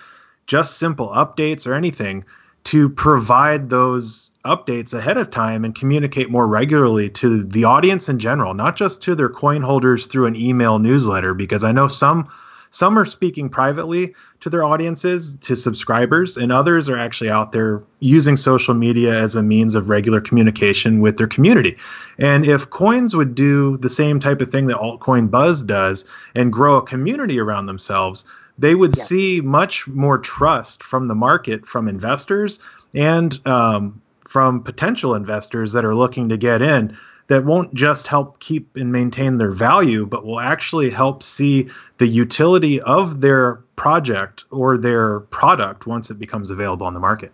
just 0.46 0.78
simple 0.78 1.08
updates 1.08 1.66
or 1.66 1.74
anything, 1.74 2.24
to 2.64 2.88
provide 2.88 3.70
those 3.70 4.30
updates 4.44 4.94
ahead 4.94 5.16
of 5.16 5.30
time 5.30 5.64
and 5.64 5.74
communicate 5.74 6.30
more 6.30 6.46
regularly 6.46 7.10
to 7.10 7.42
the 7.42 7.64
audience 7.64 8.08
in 8.08 8.18
general, 8.18 8.54
not 8.54 8.76
just 8.76 9.02
to 9.02 9.14
their 9.14 9.28
coin 9.28 9.62
holders 9.62 10.06
through 10.06 10.26
an 10.26 10.36
email 10.36 10.78
newsletter, 10.78 11.34
because 11.34 11.64
I 11.64 11.72
know 11.72 11.88
some 11.88 12.28
some 12.70 12.98
are 12.98 13.06
speaking 13.06 13.48
privately 13.48 14.14
to 14.40 14.50
their 14.50 14.64
audiences, 14.64 15.36
to 15.40 15.56
subscribers, 15.56 16.36
and 16.36 16.52
others 16.52 16.88
are 16.88 16.98
actually 16.98 17.30
out 17.30 17.52
there 17.52 17.82
using 18.00 18.36
social 18.36 18.74
media 18.74 19.18
as 19.18 19.34
a 19.34 19.42
means 19.42 19.74
of 19.74 19.88
regular 19.88 20.20
communication 20.20 21.00
with 21.00 21.16
their 21.16 21.26
community. 21.26 21.76
And 22.18 22.44
if 22.46 22.68
coins 22.70 23.16
would 23.16 23.34
do 23.34 23.78
the 23.78 23.90
same 23.90 24.20
type 24.20 24.40
of 24.40 24.50
thing 24.50 24.66
that 24.66 24.76
altcoin 24.76 25.30
buzz 25.30 25.62
does 25.62 26.04
and 26.34 26.52
grow 26.52 26.76
a 26.76 26.82
community 26.82 27.40
around 27.40 27.66
themselves, 27.66 28.24
they 28.58 28.74
would 28.74 28.96
yeah. 28.96 29.04
see 29.04 29.40
much 29.40 29.86
more 29.86 30.18
trust 30.18 30.82
from 30.82 31.08
the 31.08 31.14
market, 31.14 31.66
from 31.66 31.88
investors, 31.88 32.58
and 32.94 33.46
um, 33.46 34.00
from 34.26 34.62
potential 34.62 35.14
investors 35.14 35.72
that 35.72 35.84
are 35.84 35.94
looking 35.94 36.28
to 36.28 36.36
get 36.36 36.60
in 36.60 36.96
that 37.28 37.44
won't 37.44 37.72
just 37.74 38.06
help 38.06 38.40
keep 38.40 38.74
and 38.76 38.90
maintain 38.90 39.38
their 39.38 39.50
value, 39.50 40.06
but 40.06 40.24
will 40.24 40.40
actually 40.40 40.90
help 40.90 41.22
see 41.22 41.68
the 41.98 42.06
utility 42.06 42.80
of 42.80 43.20
their 43.20 43.56
project 43.76 44.44
or 44.50 44.78
their 44.78 45.20
product 45.20 45.86
once 45.86 46.10
it 46.10 46.18
becomes 46.18 46.50
available 46.50 46.86
on 46.86 46.94
the 46.94 47.00
market. 47.00 47.30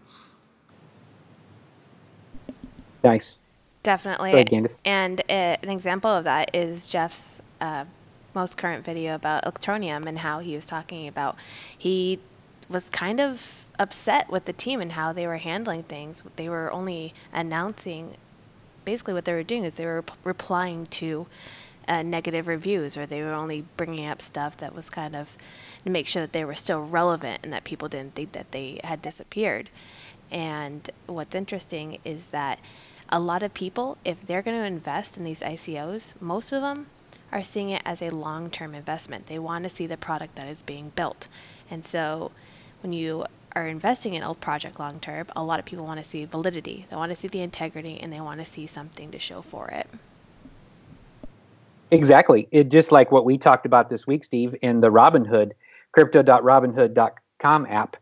Nice. 3.02 3.38
Definitely. 3.84 4.32
Ahead, 4.32 4.74
and 4.86 5.20
uh, 5.28 5.56
an 5.62 5.68
example 5.68 6.10
of 6.10 6.24
that 6.24 6.50
is 6.54 6.88
Jeff's 6.88 7.42
uh, 7.60 7.84
most 8.34 8.56
current 8.56 8.84
video 8.84 9.14
about 9.14 9.44
Electroneum 9.44 10.06
and 10.06 10.18
how 10.18 10.40
he 10.40 10.56
was 10.56 10.66
talking 10.66 11.08
about 11.08 11.36
he 11.78 12.18
was 12.68 12.88
kind 12.90 13.20
of 13.20 13.66
upset 13.78 14.30
with 14.30 14.44
the 14.44 14.52
team 14.52 14.80
and 14.80 14.90
how 14.90 15.12
they 15.12 15.26
were 15.26 15.36
handling 15.36 15.82
things. 15.82 16.22
They 16.36 16.48
were 16.48 16.72
only 16.72 17.14
announcing 17.32 18.16
basically 18.84 19.14
what 19.14 19.24
they 19.24 19.32
were 19.32 19.42
doing 19.42 19.64
is 19.64 19.74
they 19.74 19.86
were 19.86 20.04
replying 20.24 20.86
to 20.86 21.26
uh, 21.88 22.02
negative 22.02 22.46
reviews 22.46 22.96
or 22.96 23.06
they 23.06 23.22
were 23.22 23.32
only 23.32 23.64
bringing 23.76 24.06
up 24.06 24.22
stuff 24.22 24.56
that 24.58 24.74
was 24.74 24.90
kind 24.90 25.14
of 25.16 25.36
to 25.84 25.90
make 25.90 26.06
sure 26.06 26.22
that 26.22 26.32
they 26.32 26.44
were 26.44 26.54
still 26.54 26.82
relevant 26.82 27.40
and 27.42 27.52
that 27.52 27.64
people 27.64 27.88
didn't 27.88 28.14
think 28.14 28.32
that 28.32 28.50
they 28.52 28.80
had 28.82 29.02
disappeared. 29.02 29.68
And 30.30 30.88
what's 31.06 31.34
interesting 31.34 31.98
is 32.04 32.30
that 32.30 32.58
a 33.10 33.20
lot 33.20 33.42
of 33.42 33.52
people, 33.52 33.98
if 34.04 34.20
they're 34.26 34.42
going 34.42 34.58
to 34.58 34.66
invest 34.66 35.18
in 35.18 35.24
these 35.24 35.40
ICOs, 35.40 36.14
most 36.20 36.52
of 36.52 36.62
them 36.62 36.86
are 37.34 37.42
seeing 37.42 37.70
it 37.70 37.82
as 37.84 38.00
a 38.00 38.10
long 38.10 38.48
term 38.48 38.74
investment. 38.74 39.26
They 39.26 39.38
want 39.38 39.64
to 39.64 39.70
see 39.70 39.86
the 39.86 39.96
product 39.96 40.36
that 40.36 40.46
is 40.46 40.62
being 40.62 40.90
built. 40.94 41.28
And 41.70 41.84
so 41.84 42.30
when 42.82 42.92
you 42.92 43.26
are 43.54 43.66
investing 43.66 44.14
in 44.14 44.22
a 44.22 44.32
project 44.34 44.78
long 44.78 45.00
term, 45.00 45.26
a 45.36 45.42
lot 45.42 45.58
of 45.58 45.66
people 45.66 45.84
want 45.84 45.98
to 45.98 46.04
see 46.04 46.24
validity. 46.24 46.86
They 46.88 46.96
want 46.96 47.10
to 47.10 47.16
see 47.16 47.28
the 47.28 47.42
integrity 47.42 47.98
and 48.00 48.12
they 48.12 48.20
want 48.20 48.40
to 48.40 48.46
see 48.46 48.66
something 48.66 49.10
to 49.10 49.18
show 49.18 49.42
for 49.42 49.68
it. 49.68 49.88
Exactly. 51.90 52.48
It 52.50 52.70
just 52.70 52.92
like 52.92 53.12
what 53.12 53.24
we 53.24 53.36
talked 53.36 53.66
about 53.66 53.90
this 53.90 54.06
week, 54.06 54.24
Steve, 54.24 54.54
in 54.62 54.80
the 54.80 54.90
Robinhood, 54.90 55.52
crypto.robinhood.com 55.92 57.66
app 57.68 57.96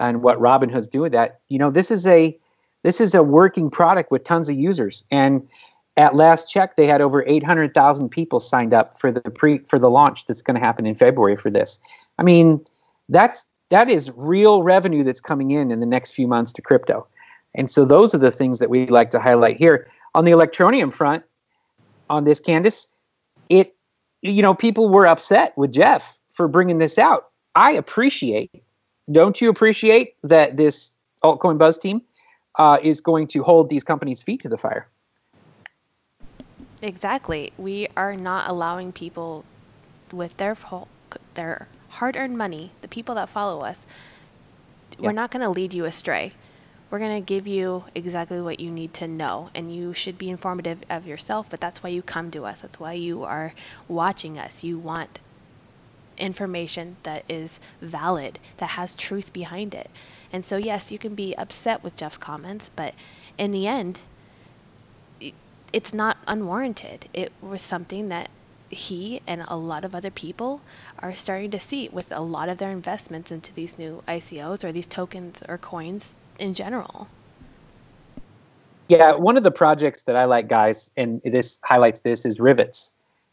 and 0.00 0.22
what 0.22 0.38
Robinhood's 0.38 0.88
doing 0.88 1.12
that. 1.12 1.40
You 1.48 1.58
know, 1.58 1.70
this 1.70 1.90
is 1.90 2.06
a 2.06 2.36
this 2.82 3.00
is 3.00 3.14
a 3.14 3.22
working 3.22 3.70
product 3.70 4.10
with 4.10 4.24
tons 4.24 4.48
of 4.50 4.56
users. 4.56 5.04
And 5.10 5.48
at 5.96 6.16
last 6.16 6.50
check, 6.50 6.76
they 6.76 6.86
had 6.86 7.00
over 7.00 7.24
800,000 7.26 8.08
people 8.08 8.40
signed 8.40 8.74
up 8.74 8.98
for 8.98 9.12
the 9.12 9.20
pre 9.20 9.58
for 9.58 9.78
the 9.78 9.90
launch 9.90 10.26
that's 10.26 10.42
going 10.42 10.54
to 10.54 10.64
happen 10.64 10.86
in 10.86 10.94
February 10.94 11.36
for 11.36 11.50
this. 11.50 11.78
I 12.18 12.22
mean, 12.22 12.64
that's 13.08 13.46
that 13.70 13.88
is 13.88 14.10
real 14.16 14.62
revenue 14.62 15.04
that's 15.04 15.20
coming 15.20 15.50
in 15.50 15.70
in 15.70 15.80
the 15.80 15.86
next 15.86 16.12
few 16.12 16.26
months 16.26 16.52
to 16.54 16.62
crypto. 16.62 17.06
And 17.54 17.70
so 17.70 17.84
those 17.84 18.14
are 18.14 18.18
the 18.18 18.30
things 18.30 18.58
that 18.58 18.70
we'd 18.70 18.90
like 18.90 19.10
to 19.10 19.20
highlight 19.20 19.56
here. 19.56 19.88
On 20.14 20.24
the 20.24 20.32
Electroneum 20.32 20.92
front, 20.92 21.24
on 22.10 22.24
this 22.24 22.40
Candace, 22.40 22.88
it 23.48 23.74
you 24.22 24.42
know 24.42 24.54
people 24.54 24.88
were 24.88 25.06
upset 25.06 25.56
with 25.56 25.72
Jeff 25.72 26.18
for 26.28 26.48
bringing 26.48 26.78
this 26.78 26.98
out. 26.98 27.28
I 27.54 27.70
appreciate, 27.72 28.64
don't 29.12 29.40
you 29.40 29.48
appreciate 29.48 30.16
that 30.24 30.56
this 30.56 30.92
altcoin 31.22 31.56
buzz 31.56 31.78
team 31.78 32.02
uh, 32.58 32.78
is 32.82 33.00
going 33.00 33.28
to 33.28 33.44
hold 33.44 33.68
these 33.68 33.84
companies' 33.84 34.20
feet 34.20 34.42
to 34.42 34.48
the 34.48 34.58
fire? 34.58 34.88
Exactly. 36.84 37.52
We 37.58 37.88
are 37.96 38.14
not 38.14 38.48
allowing 38.48 38.92
people 38.92 39.44
with 40.12 40.36
their 40.36 40.56
their 41.34 41.66
hard-earned 41.88 42.38
money, 42.38 42.70
the 42.80 42.88
people 42.88 43.16
that 43.16 43.28
follow 43.28 43.60
us, 43.62 43.86
we're 44.98 45.12
not 45.12 45.30
going 45.30 45.42
to 45.42 45.50
lead 45.50 45.74
you 45.74 45.84
astray. 45.86 46.32
We're 46.90 46.98
going 47.00 47.22
to 47.22 47.26
give 47.26 47.46
you 47.48 47.84
exactly 47.94 48.40
what 48.40 48.60
you 48.60 48.70
need 48.70 48.94
to 48.94 49.08
know, 49.08 49.50
and 49.54 49.74
you 49.74 49.94
should 49.94 50.18
be 50.18 50.30
informative 50.30 50.82
of 50.90 51.06
yourself, 51.06 51.50
but 51.50 51.60
that's 51.60 51.82
why 51.82 51.90
you 51.90 52.02
come 52.02 52.30
to 52.32 52.44
us. 52.44 52.60
That's 52.60 52.78
why 52.78 52.92
you 52.92 53.24
are 53.24 53.52
watching 53.88 54.38
us. 54.38 54.62
You 54.62 54.78
want 54.78 55.18
information 56.18 56.96
that 57.02 57.24
is 57.28 57.58
valid, 57.80 58.38
that 58.58 58.70
has 58.70 58.94
truth 58.94 59.32
behind 59.32 59.74
it. 59.74 59.90
And 60.32 60.44
so, 60.44 60.56
yes, 60.56 60.92
you 60.92 60.98
can 60.98 61.14
be 61.14 61.34
upset 61.34 61.82
with 61.82 61.96
Jeff's 61.96 62.18
comments, 62.18 62.70
but 62.76 62.94
in 63.38 63.50
the 63.50 63.66
end, 63.66 64.00
it's 65.74 65.92
not 65.92 66.16
unwarranted. 66.28 67.08
It 67.12 67.32
was 67.42 67.60
something 67.60 68.10
that 68.10 68.30
he 68.70 69.20
and 69.26 69.44
a 69.48 69.56
lot 69.56 69.84
of 69.84 69.92
other 69.92 70.10
people 70.10 70.60
are 71.00 71.16
starting 71.16 71.50
to 71.50 71.58
see 71.58 71.88
with 71.88 72.12
a 72.12 72.20
lot 72.20 72.48
of 72.48 72.58
their 72.58 72.70
investments 72.70 73.32
into 73.32 73.52
these 73.54 73.76
new 73.76 74.00
ICOs 74.06 74.62
or 74.62 74.70
these 74.70 74.86
tokens 74.86 75.42
or 75.48 75.58
coins 75.58 76.14
in 76.38 76.54
general. 76.54 77.08
Yeah, 78.86 79.14
one 79.14 79.36
of 79.36 79.42
the 79.42 79.50
projects 79.50 80.04
that 80.04 80.14
I 80.14 80.26
like, 80.26 80.46
guys, 80.46 80.90
and 80.96 81.20
this 81.24 81.58
highlights 81.64 82.00
this 82.00 82.24
is 82.24 82.38
Rivetz. 82.38 82.92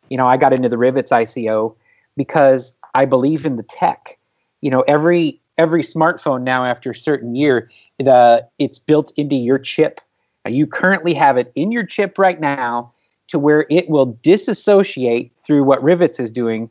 You 0.09 0.17
know, 0.17 0.25
I 0.25 0.37
got 0.37 0.51
into 0.51 0.67
the 0.67 0.77
Rivetz 0.77 1.11
ICO 1.11 1.75
because 2.17 2.75
I 2.95 3.05
believe 3.05 3.45
in 3.45 3.57
the 3.57 3.63
tech. 3.63 4.17
You 4.61 4.71
know, 4.71 4.81
every 4.81 5.39
every 5.59 5.83
smartphone 5.83 6.41
now 6.41 6.65
after 6.65 6.89
a 6.89 6.95
certain 6.95 7.35
year, 7.35 7.69
the 7.99 8.47
it's 8.57 8.79
built 8.79 9.13
into 9.15 9.35
your 9.35 9.59
chip 9.59 10.01
now, 10.45 10.51
you 10.51 10.65
currently 10.65 11.13
have 11.13 11.37
it 11.37 11.51
in 11.55 11.71
your 11.71 11.85
chip 11.85 12.17
right 12.17 12.39
now 12.39 12.91
to 13.27 13.37
where 13.37 13.65
it 13.69 13.89
will 13.89 14.17
disassociate 14.23 15.31
through 15.43 15.63
what 15.63 15.81
Rivetz 15.81 16.19
is 16.19 16.31
doing. 16.31 16.69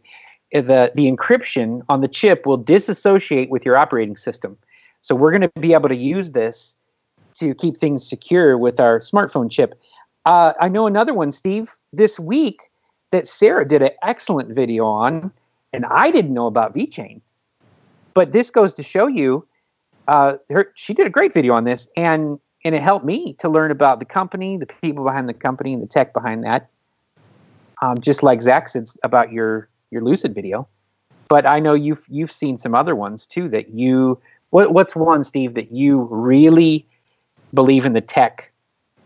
The, 0.53 0.91
the 0.95 1.11
encryption 1.11 1.83
on 1.89 2.01
the 2.01 2.09
chip 2.09 2.45
will 2.45 2.57
disassociate 2.57 3.51
with 3.51 3.65
your 3.65 3.77
operating 3.77 4.17
system. 4.17 4.57
So 5.01 5.15
we're 5.15 5.31
going 5.31 5.43
to 5.43 5.61
be 5.61 5.73
able 5.73 5.89
to 5.89 5.97
use 5.97 6.33
this 6.33 6.75
to 7.35 7.55
keep 7.55 7.77
things 7.77 8.07
secure 8.07 8.59
with 8.59 8.81
our 8.81 8.99
smartphone 8.99 9.51
chip. 9.51 9.81
Uh, 10.27 10.53
I 10.61 10.69
know 10.69 10.87
another 10.87 11.15
one, 11.15 11.33
Steve, 11.33 11.71
this 11.93 12.19
week 12.19 12.71
that 13.13 13.27
Sarah 13.27 13.67
did 13.67 13.83
an 13.83 13.91
excellent 14.03 14.55
video 14.55 14.85
on, 14.85 15.33
and 15.73 15.87
I 15.87 16.11
didn't 16.11 16.35
know 16.35 16.47
about 16.47 16.75
VeChain. 16.75 17.21
But 18.13 18.33
this 18.33 18.51
goes 18.51 18.75
to 18.75 18.83
show 18.83 19.07
you, 19.07 19.47
uh, 20.09 20.35
her, 20.51 20.73
she 20.75 20.93
did 20.93 21.07
a 21.07 21.11
great 21.11 21.33
video 21.33 21.55
on 21.55 21.65
this, 21.65 21.89
and 21.97 22.39
and 22.65 22.75
it 22.75 22.83
helped 22.83 23.05
me 23.05 23.35
to 23.35 23.49
learn 23.49 23.71
about 23.71 23.99
the 23.99 24.05
company, 24.05 24.57
the 24.57 24.67
people 24.67 25.05
behind 25.05 25.29
the 25.29 25.35
company, 25.35 25.73
and 25.73 25.83
the 25.83 25.87
tech 25.87 26.13
behind 26.13 26.45
that. 26.45 26.69
Um, 27.83 27.99
just 27.99 28.23
like 28.23 28.43
Zach 28.43 28.69
said 28.69 28.87
about 29.03 29.33
your 29.33 29.69
your 29.91 30.03
Lucyd 30.03 30.35
video, 30.35 30.69
but 31.29 31.47
I 31.47 31.61
know 31.61 31.75
you've 31.75 32.05
you've 32.09 32.33
seen 32.33 32.59
some 32.59 32.75
other 32.75 32.95
ones 32.95 33.27
too 33.27 33.49
that 33.51 33.71
you. 33.71 34.21
What, 34.51 34.73
what's 34.73 34.97
one, 34.97 35.23
Steve, 35.23 35.55
that 35.55 35.71
you 35.71 36.09
really 36.11 36.85
believe 37.55 37.85
in 37.85 37.93
the 37.93 38.01
tech, 38.01 38.51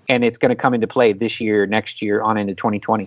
and 0.09 0.25
it's 0.25 0.39
going 0.39 0.49
to 0.49 0.57
come 0.57 0.73
into 0.73 0.87
play 0.87 1.13
this 1.13 1.39
year, 1.39 1.67
next 1.67 2.01
year, 2.01 2.23
on 2.23 2.39
into 2.39 2.55
2020? 2.55 3.07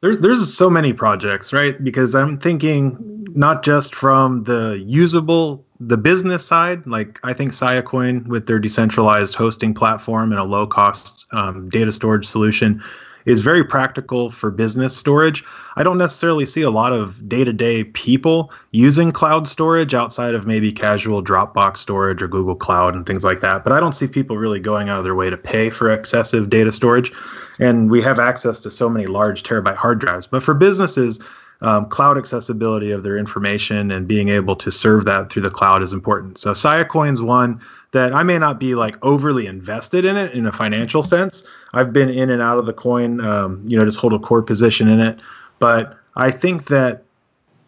There's 0.00 0.18
there's 0.18 0.52
so 0.52 0.68
many 0.68 0.92
projects, 0.92 1.52
right? 1.52 1.82
Because 1.82 2.14
I'm 2.14 2.38
thinking 2.38 3.24
not 3.34 3.62
just 3.62 3.94
from 3.94 4.44
the 4.44 4.82
usable, 4.84 5.64
the 5.88 5.96
business 5.96 6.44
side. 6.44 6.86
Like 6.86 7.20
I 7.22 7.32
think 7.32 7.52
Siacoin 7.52 8.26
with 8.26 8.46
their 8.46 8.58
decentralized 8.58 9.34
hosting 9.34 9.74
platform 9.74 10.32
and 10.32 10.40
a 10.40 10.44
low 10.44 10.66
cost 10.66 11.26
um, 11.32 11.68
data 11.68 11.92
storage 11.92 12.26
solution 12.26 12.82
is 13.24 13.40
very 13.40 13.64
practical 13.64 14.30
for 14.30 14.50
business 14.50 14.94
storage. 14.96 15.44
I 15.76 15.82
don't 15.82 15.96
necessarily 15.98 16.44
see 16.44 16.62
a 16.62 16.70
lot 16.70 16.92
of 16.92 17.26
day 17.28 17.42
to 17.42 17.52
day 17.52 17.84
people 17.84 18.52
using 18.72 19.12
cloud 19.12 19.48
storage 19.48 19.94
outside 19.94 20.34
of 20.34 20.46
maybe 20.46 20.70
casual 20.70 21.24
Dropbox 21.24 21.78
storage 21.78 22.22
or 22.22 22.28
Google 22.28 22.54
Cloud 22.54 22.94
and 22.94 23.06
things 23.06 23.24
like 23.24 23.40
that. 23.40 23.64
But 23.64 23.72
I 23.72 23.80
don't 23.80 23.94
see 23.94 24.06
people 24.06 24.36
really 24.36 24.60
going 24.60 24.88
out 24.88 24.98
of 24.98 25.04
their 25.04 25.14
way 25.14 25.30
to 25.30 25.38
pay 25.38 25.70
for 25.70 25.90
excessive 25.90 26.50
data 26.50 26.70
storage. 26.70 27.12
And 27.58 27.90
we 27.90 28.02
have 28.02 28.18
access 28.18 28.60
to 28.62 28.70
so 28.70 28.88
many 28.88 29.06
large 29.06 29.42
terabyte 29.42 29.76
hard 29.76 30.00
drives. 30.00 30.26
But 30.26 30.42
for 30.42 30.54
businesses, 30.54 31.18
um, 31.60 31.88
cloud 31.88 32.18
accessibility 32.18 32.90
of 32.90 33.02
their 33.02 33.16
information 33.16 33.90
and 33.90 34.06
being 34.06 34.28
able 34.28 34.56
to 34.56 34.70
serve 34.70 35.04
that 35.06 35.30
through 35.30 35.42
the 35.42 35.50
cloud 35.50 35.82
is 35.82 35.92
important. 35.92 36.38
So 36.38 36.52
Siacoin's 36.52 37.22
one 37.22 37.60
that 37.92 38.12
I 38.12 38.22
may 38.22 38.38
not 38.38 38.58
be 38.58 38.74
like 38.74 38.96
overly 39.02 39.46
invested 39.46 40.04
in 40.04 40.16
it 40.16 40.32
in 40.32 40.46
a 40.46 40.52
financial 40.52 41.02
sense. 41.02 41.44
I've 41.72 41.92
been 41.92 42.08
in 42.08 42.30
and 42.30 42.42
out 42.42 42.58
of 42.58 42.66
the 42.66 42.72
coin, 42.72 43.20
um, 43.20 43.62
you 43.66 43.78
know, 43.78 43.84
just 43.84 43.98
hold 43.98 44.12
a 44.12 44.18
core 44.18 44.42
position 44.42 44.88
in 44.88 45.00
it. 45.00 45.18
But 45.58 45.96
I 46.16 46.30
think 46.30 46.66
that 46.66 47.04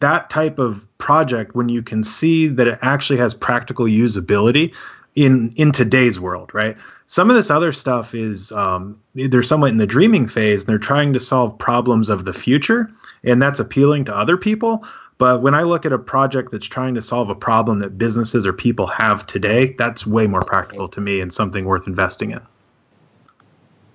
that 0.01 0.29
type 0.29 0.59
of 0.59 0.85
project, 0.99 1.55
when 1.55 1.69
you 1.69 1.83
can 1.83 2.03
see 2.03 2.49
that 2.49 2.67
it 2.67 2.79
actually 2.83 3.19
has 3.19 3.35
practical 3.35 3.87
usability 3.87 4.75
in 5.17 5.53
in 5.57 5.73
today's 5.73 6.21
world, 6.21 6.55
right? 6.55 6.77
Some 7.09 7.31
of 7.31 7.37
this 7.37 7.51
other 7.51 7.73
stuff 7.73 8.15
is 8.15 8.53
um, 8.53 9.01
they're 9.15 9.43
somewhat 9.43 9.71
in 9.71 9.79
the 9.79 9.87
dreaming 9.87 10.29
phase. 10.29 10.63
And 10.63 10.69
they're 10.69 10.79
trying 10.79 11.13
to 11.13 11.21
solve 11.21 11.57
problems 11.59 12.09
of 12.09 12.25
the 12.25 12.33
future, 12.33 12.91
and 13.25 13.41
that's 13.41 13.59
appealing 13.59 14.05
to 14.07 14.17
other 14.17 14.37
people. 14.37 14.85
But 15.19 15.41
when 15.41 15.55
I 15.55 15.63
look 15.63 15.87
at 15.87 15.93
a 15.93 15.99
project 15.99 16.53
that's 16.53 16.67
trying 16.67 16.95
to 16.95 17.01
solve 17.01 17.31
a 17.31 17.35
problem 17.35 17.79
that 17.79 17.97
businesses 17.97 18.47
or 18.47 18.53
people 18.53 18.87
have 18.89 19.27
today, 19.27 19.75
that's 19.79 20.07
way 20.07 20.27
more 20.27 20.43
practical 20.43 20.89
to 20.89 21.01
me 21.01 21.21
and 21.21 21.33
something 21.33 21.65
worth 21.65 21.87
investing 21.87 22.33
in. 22.33 22.41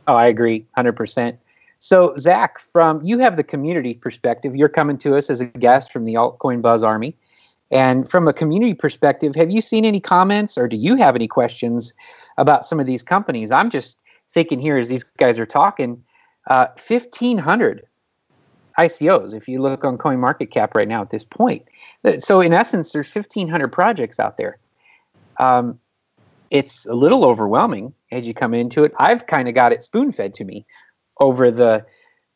Oh, 0.08 0.16
I 0.16 0.26
agree, 0.26 0.66
hundred 0.76 0.94
percent. 0.94 1.38
So, 1.78 2.16
Zach, 2.18 2.60
from 2.60 3.04
you 3.04 3.20
have 3.20 3.38
the 3.38 3.44
community 3.44 3.94
perspective. 3.94 4.56
You're 4.56 4.70
coming 4.70 4.98
to 5.00 5.16
us 5.16 5.30
as 5.30 5.42
a 5.42 5.46
guest 5.46 5.92
from 5.92 6.06
the 6.06 6.14
Altcoin 6.14 6.62
Buzz 6.62 6.84
Army, 6.84 7.16
and 7.72 8.10
from 8.10 8.28
a 8.28 8.34
community 8.34 8.74
perspective, 8.74 9.36
have 9.36 9.50
you 9.50 9.62
seen 9.62 9.86
any 9.86 10.00
comments 10.00 10.58
or 10.58 10.68
do 10.68 10.76
you 10.76 10.96
have 10.96 11.16
any 11.16 11.28
questions 11.28 11.94
about 12.38 12.66
some 12.66 12.80
of 12.80 12.86
these 12.86 13.02
companies? 13.02 13.52
I'm 13.52 13.70
just 13.70 13.98
thinking 14.30 14.60
here 14.60 14.78
as 14.78 14.90
these 14.90 15.04
guys 15.04 15.40
are 15.40 15.46
talking, 15.46 16.04
uh, 16.48 16.68
1,500 16.86 17.84
ICOs. 18.78 19.34
If 19.34 19.48
you 19.48 19.62
look 19.62 19.86
on 19.86 19.98
Coin 19.98 20.20
Market 20.20 20.52
Cap 20.52 20.76
right 20.76 20.88
now 20.88 21.02
at 21.02 21.10
this 21.10 21.24
point, 21.24 21.66
so 22.18 22.42
in 22.42 22.54
essence, 22.54 22.92
there's 22.92 23.14
1,500 23.14 23.70
projects 23.70 24.20
out 24.20 24.38
there. 24.38 24.58
Um, 25.40 25.80
it's 26.50 26.86
a 26.86 26.94
little 26.94 27.24
overwhelming 27.24 27.94
as 28.12 28.28
you 28.28 28.34
come 28.34 28.54
into 28.54 28.84
it. 28.84 28.92
I've 29.00 29.28
kind 29.28 29.48
of 29.48 29.56
got 29.56 29.72
it 29.72 29.84
spoon 29.84 30.12
fed 30.12 30.34
to 30.36 30.44
me 30.44 30.66
over 31.20 31.52
the 31.52 31.86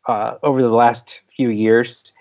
uh, 0.08 0.36
over 0.44 0.62
the 0.62 0.70
last 0.70 1.22
few 1.36 1.50
years, 1.50 2.14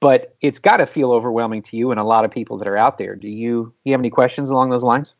but 0.00 0.34
it's 0.40 0.58
got 0.58 0.78
to 0.78 0.86
feel 0.86 1.12
overwhelming 1.12 1.62
to 1.62 1.76
you 1.76 1.90
and 1.90 2.00
a 2.00 2.04
lot 2.04 2.24
of 2.24 2.30
people 2.30 2.58
that 2.58 2.68
are 2.68 2.76
out 2.76 2.98
there. 2.98 3.14
Do 3.14 3.28
you, 3.28 3.74
you 3.84 3.92
have 3.92 4.00
any 4.00 4.10
questions 4.10 4.50
along 4.50 4.70
those 4.70 4.82
lines? 4.82 5.14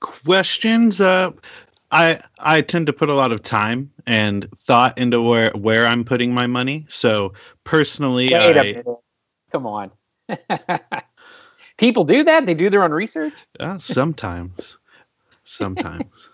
Questions? 0.00 1.00
Uh, 1.00 1.32
I 1.90 2.20
I 2.38 2.62
tend 2.62 2.88
to 2.88 2.92
put 2.92 3.08
a 3.08 3.14
lot 3.14 3.30
of 3.32 3.42
time 3.42 3.92
and 4.06 4.48
thought 4.58 4.98
into 4.98 5.22
where 5.22 5.52
where 5.52 5.86
I'm 5.86 6.04
putting 6.04 6.34
my 6.34 6.46
money. 6.48 6.86
So 6.88 7.34
personally, 7.62 8.30
Wait 8.32 8.56
I, 8.56 8.82
come 9.52 9.66
on. 9.66 9.92
People 11.76 12.04
do 12.04 12.24
that. 12.24 12.46
They 12.46 12.54
do 12.54 12.68
their 12.68 12.82
own 12.82 12.90
research. 12.90 13.34
Uh, 13.60 13.78
sometimes, 13.78 14.78
sometimes. 15.44 16.28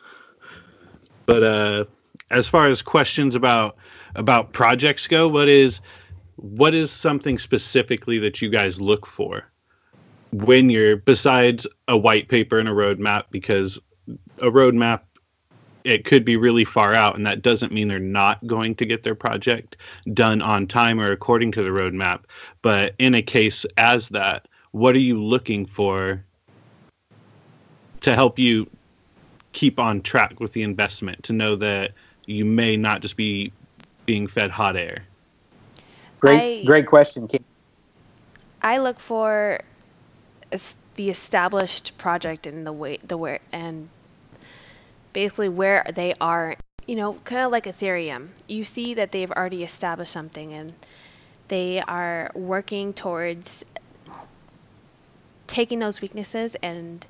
but 1.26 1.42
uh, 1.42 1.84
as 2.30 2.48
far 2.48 2.66
as 2.68 2.80
questions 2.80 3.34
about 3.34 3.76
about 4.14 4.52
projects 4.52 5.06
go, 5.08 5.28
what 5.28 5.48
is 5.48 5.82
what 6.40 6.74
is 6.74 6.90
something 6.90 7.38
specifically 7.38 8.18
that 8.18 8.40
you 8.40 8.48
guys 8.48 8.80
look 8.80 9.06
for 9.06 9.44
when 10.32 10.70
you're 10.70 10.96
besides 10.96 11.66
a 11.86 11.96
white 11.96 12.28
paper 12.28 12.58
and 12.58 12.68
a 12.68 12.72
roadmap? 12.72 13.24
Because 13.30 13.78
a 14.38 14.50
roadmap 14.50 15.00
it 15.84 16.04
could 16.04 16.24
be 16.24 16.36
really 16.36 16.64
far 16.64 16.94
out, 16.94 17.16
and 17.16 17.26
that 17.26 17.42
doesn't 17.42 17.72
mean 17.72 17.88
they're 17.88 17.98
not 17.98 18.46
going 18.46 18.74
to 18.76 18.86
get 18.86 19.02
their 19.02 19.14
project 19.14 19.76
done 20.12 20.42
on 20.42 20.66
time 20.66 21.00
or 21.00 21.10
according 21.10 21.52
to 21.52 21.62
the 21.62 21.70
roadmap. 21.70 22.24
But 22.62 22.94
in 22.98 23.14
a 23.14 23.22
case 23.22 23.64
as 23.76 24.10
that, 24.10 24.46
what 24.72 24.94
are 24.94 25.00
you 25.00 25.22
looking 25.22 25.66
for 25.66 26.24
to 28.00 28.14
help 28.14 28.38
you 28.38 28.68
keep 29.52 29.78
on 29.78 30.00
track 30.00 30.38
with 30.38 30.52
the 30.52 30.62
investment 30.62 31.22
to 31.24 31.32
know 31.32 31.56
that 31.56 31.92
you 32.26 32.44
may 32.44 32.76
not 32.76 33.02
just 33.02 33.16
be 33.16 33.52
being 34.06 34.26
fed 34.26 34.50
hot 34.50 34.76
air? 34.76 35.04
Great, 36.20 36.60
I, 36.60 36.64
great 36.64 36.86
question, 36.86 37.26
Kim. 37.26 37.44
I 38.62 38.78
look 38.78 39.00
for 39.00 39.60
the 40.96 41.08
established 41.08 41.96
project 41.96 42.46
and 42.46 42.66
the 42.66 42.72
way 42.72 42.98
the 43.02 43.16
where 43.16 43.40
and 43.52 43.88
basically 45.12 45.48
where 45.48 45.84
they 45.94 46.14
are, 46.20 46.56
you 46.86 46.94
know, 46.94 47.14
kind 47.24 47.42
of 47.42 47.52
like 47.52 47.64
Ethereum. 47.64 48.28
You 48.46 48.64
see 48.64 48.94
that 48.94 49.12
they've 49.12 49.30
already 49.30 49.64
established 49.64 50.12
something 50.12 50.52
and 50.52 50.72
they 51.48 51.80
are 51.80 52.30
working 52.34 52.92
towards 52.92 53.64
taking 55.46 55.78
those 55.78 56.00
weaknesses 56.00 56.54
and 56.62 57.04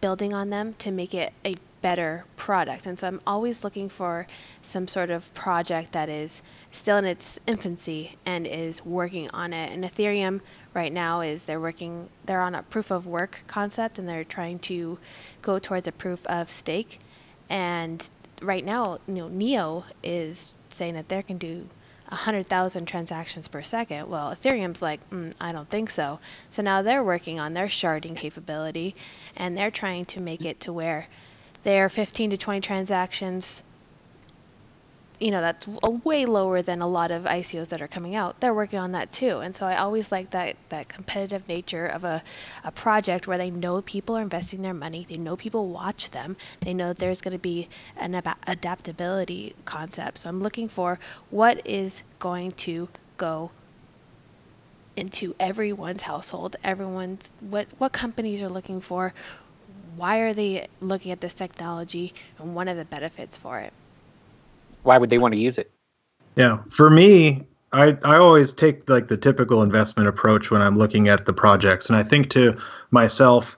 building 0.00 0.32
on 0.32 0.50
them 0.50 0.74
to 0.78 0.90
make 0.90 1.14
it 1.14 1.32
a 1.44 1.56
better 1.80 2.24
product. 2.36 2.86
And 2.86 2.98
so 2.98 3.06
I'm 3.06 3.20
always 3.26 3.64
looking 3.64 3.88
for 3.88 4.26
some 4.62 4.88
sort 4.88 5.10
of 5.10 5.32
project 5.34 5.92
that 5.92 6.08
is 6.08 6.42
still 6.70 6.96
in 6.96 7.04
its 7.04 7.38
infancy 7.46 8.16
and 8.26 8.46
is 8.46 8.84
working 8.84 9.30
on 9.32 9.52
it. 9.52 9.72
And 9.72 9.84
Ethereum 9.84 10.40
right 10.74 10.92
now 10.92 11.20
is 11.20 11.44
they're 11.44 11.60
working 11.60 12.08
they're 12.26 12.42
on 12.42 12.54
a 12.54 12.62
proof 12.62 12.90
of 12.90 13.06
work 13.06 13.40
concept 13.46 13.98
and 13.98 14.08
they're 14.08 14.24
trying 14.24 14.58
to 14.60 14.98
go 15.42 15.58
towards 15.58 15.86
a 15.86 15.92
proof 15.92 16.24
of 16.26 16.50
stake. 16.50 16.98
And 17.48 18.08
right 18.42 18.64
now, 18.64 18.98
you 19.06 19.14
know, 19.14 19.28
Neo 19.28 19.84
is 20.02 20.54
saying 20.68 20.94
that 20.94 21.08
they 21.08 21.22
can 21.22 21.38
do 21.38 21.68
100,000 22.08 22.86
transactions 22.86 23.48
per 23.48 23.62
second. 23.62 24.08
Well, 24.08 24.34
Ethereum's 24.34 24.80
like, 24.80 25.08
mm, 25.10 25.32
I 25.40 25.52
don't 25.52 25.68
think 25.68 25.90
so. 25.90 26.20
So 26.50 26.62
now 26.62 26.82
they're 26.82 27.04
working 27.04 27.38
on 27.38 27.52
their 27.52 27.66
sharding 27.66 28.16
capability 28.16 28.94
and 29.36 29.56
they're 29.56 29.70
trying 29.70 30.06
to 30.06 30.20
make 30.20 30.44
it 30.44 30.60
to 30.60 30.72
where 30.72 31.06
they're 31.68 31.90
15 31.90 32.30
to 32.30 32.38
20 32.38 32.62
transactions 32.62 33.62
you 35.20 35.30
know 35.30 35.42
that's 35.42 35.66
a 35.82 35.90
way 35.90 36.24
lower 36.24 36.62
than 36.62 36.80
a 36.80 36.88
lot 36.88 37.10
of 37.10 37.24
ICOs 37.24 37.70
that 37.70 37.82
are 37.82 37.88
coming 37.88 38.14
out. 38.14 38.40
They're 38.40 38.54
working 38.54 38.78
on 38.78 38.92
that 38.92 39.10
too, 39.10 39.40
and 39.40 39.54
so 39.54 39.66
I 39.66 39.76
always 39.76 40.12
like 40.12 40.30
that 40.30 40.56
that 40.68 40.88
competitive 40.88 41.48
nature 41.48 41.86
of 41.86 42.04
a, 42.04 42.22
a 42.62 42.70
project 42.70 43.26
where 43.26 43.36
they 43.36 43.50
know 43.50 43.82
people 43.82 44.16
are 44.16 44.22
investing 44.22 44.62
their 44.62 44.74
money, 44.74 45.04
they 45.08 45.16
know 45.16 45.36
people 45.36 45.68
watch 45.68 46.10
them, 46.10 46.36
they 46.60 46.72
know 46.72 46.88
that 46.88 46.98
there's 46.98 47.20
going 47.20 47.32
to 47.32 47.38
be 47.38 47.68
an 47.96 48.14
ab- 48.14 48.38
adaptability 48.46 49.56
concept. 49.64 50.18
So 50.18 50.28
I'm 50.28 50.40
looking 50.40 50.68
for 50.68 51.00
what 51.30 51.66
is 51.66 52.02
going 52.20 52.52
to 52.68 52.88
go 53.16 53.50
into 54.94 55.34
everyone's 55.40 56.02
household, 56.02 56.54
everyone's 56.62 57.32
what 57.40 57.66
what 57.78 57.92
companies 57.92 58.40
are 58.40 58.48
looking 58.48 58.80
for, 58.80 59.12
why 59.98 60.18
are 60.18 60.32
they 60.32 60.66
looking 60.80 61.12
at 61.12 61.20
this 61.20 61.34
technology, 61.34 62.14
and 62.38 62.54
what 62.54 62.68
are 62.68 62.74
the 62.74 62.84
benefits 62.84 63.36
for 63.36 63.58
it? 63.58 63.72
Why 64.82 64.96
would 64.96 65.10
they 65.10 65.18
want 65.18 65.34
to 65.34 65.40
use 65.40 65.58
it? 65.58 65.70
Yeah, 66.36 66.58
for 66.70 66.88
me, 66.88 67.44
I 67.72 67.98
I 68.04 68.16
always 68.16 68.52
take 68.52 68.88
like 68.88 69.08
the 69.08 69.16
typical 69.16 69.62
investment 69.62 70.08
approach 70.08 70.50
when 70.50 70.62
I'm 70.62 70.78
looking 70.78 71.08
at 71.08 71.26
the 71.26 71.32
projects, 71.32 71.88
and 71.88 71.96
I 71.96 72.02
think 72.02 72.30
to 72.30 72.56
myself, 72.90 73.56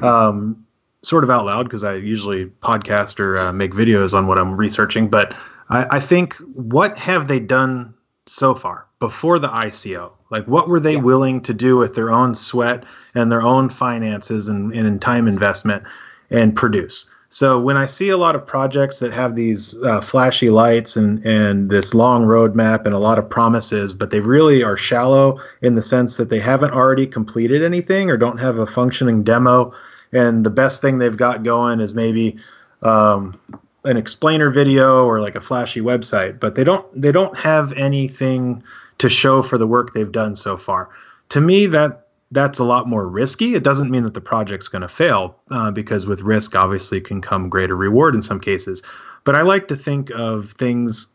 um, 0.00 0.64
sort 1.02 1.24
of 1.24 1.30
out 1.30 1.44
loud 1.44 1.64
because 1.64 1.84
I 1.84 1.96
usually 1.96 2.46
podcast 2.46 3.20
or 3.20 3.38
uh, 3.38 3.52
make 3.52 3.72
videos 3.72 4.14
on 4.14 4.26
what 4.26 4.38
I'm 4.38 4.56
researching, 4.56 5.08
but 5.08 5.36
I, 5.68 5.96
I 5.96 6.00
think 6.00 6.34
what 6.54 6.96
have 6.96 7.28
they 7.28 7.38
done 7.38 7.94
so 8.26 8.54
far 8.54 8.86
before 9.02 9.40
the 9.40 9.48
ICO? 9.48 10.12
Like, 10.30 10.46
what 10.46 10.68
were 10.68 10.78
they 10.78 10.92
yeah. 10.92 11.00
willing 11.00 11.40
to 11.40 11.52
do 11.52 11.76
with 11.76 11.96
their 11.96 12.12
own 12.12 12.36
sweat 12.36 12.84
and 13.16 13.32
their 13.32 13.42
own 13.42 13.68
finances 13.68 14.46
and, 14.46 14.72
and 14.72 15.02
time 15.02 15.26
investment 15.26 15.82
and 16.30 16.54
produce? 16.54 17.10
So 17.28 17.58
when 17.58 17.76
I 17.76 17.86
see 17.86 18.10
a 18.10 18.16
lot 18.16 18.36
of 18.36 18.46
projects 18.46 19.00
that 19.00 19.12
have 19.12 19.34
these 19.34 19.74
uh, 19.82 20.02
flashy 20.02 20.50
lights 20.50 20.96
and 20.96 21.18
and 21.26 21.68
this 21.68 21.94
long 21.94 22.26
roadmap 22.26 22.86
and 22.86 22.94
a 22.94 22.98
lot 23.00 23.18
of 23.18 23.28
promises, 23.28 23.92
but 23.92 24.12
they 24.12 24.20
really 24.20 24.62
are 24.62 24.76
shallow 24.76 25.40
in 25.62 25.74
the 25.74 25.82
sense 25.82 26.16
that 26.18 26.30
they 26.30 26.38
haven't 26.38 26.72
already 26.72 27.06
completed 27.06 27.64
anything 27.64 28.08
or 28.08 28.16
don't 28.16 28.38
have 28.38 28.58
a 28.58 28.66
functioning 28.66 29.24
demo, 29.24 29.74
and 30.12 30.46
the 30.46 30.50
best 30.50 30.80
thing 30.80 30.98
they've 30.98 31.16
got 31.16 31.42
going 31.42 31.80
is 31.80 31.92
maybe 31.92 32.36
um, 32.82 33.36
an 33.84 33.96
explainer 33.96 34.50
video 34.50 35.04
or 35.06 35.20
like 35.20 35.34
a 35.34 35.40
flashy 35.40 35.80
website, 35.80 36.38
but 36.38 36.54
they 36.54 36.62
don't 36.62 36.86
they 37.00 37.10
don't 37.10 37.36
have 37.36 37.72
anything 37.72 38.62
to 38.98 39.08
show 39.08 39.42
for 39.42 39.58
the 39.58 39.66
work 39.66 39.92
they've 39.92 40.12
done 40.12 40.36
so 40.36 40.56
far. 40.56 40.90
To 41.30 41.40
me, 41.40 41.66
that 41.66 42.06
that's 42.32 42.58
a 42.58 42.64
lot 42.64 42.88
more 42.88 43.06
risky. 43.06 43.54
It 43.54 43.62
doesn't 43.62 43.90
mean 43.90 44.04
that 44.04 44.14
the 44.14 44.20
project's 44.20 44.68
going 44.68 44.82
to 44.82 44.88
fail 44.88 45.36
uh, 45.50 45.70
because 45.70 46.06
with 46.06 46.22
risk, 46.22 46.56
obviously, 46.56 47.00
can 47.00 47.20
come 47.20 47.48
greater 47.50 47.76
reward 47.76 48.14
in 48.14 48.22
some 48.22 48.40
cases. 48.40 48.82
But 49.24 49.36
I 49.36 49.42
like 49.42 49.68
to 49.68 49.76
think 49.76 50.10
of 50.10 50.52
things 50.52 51.08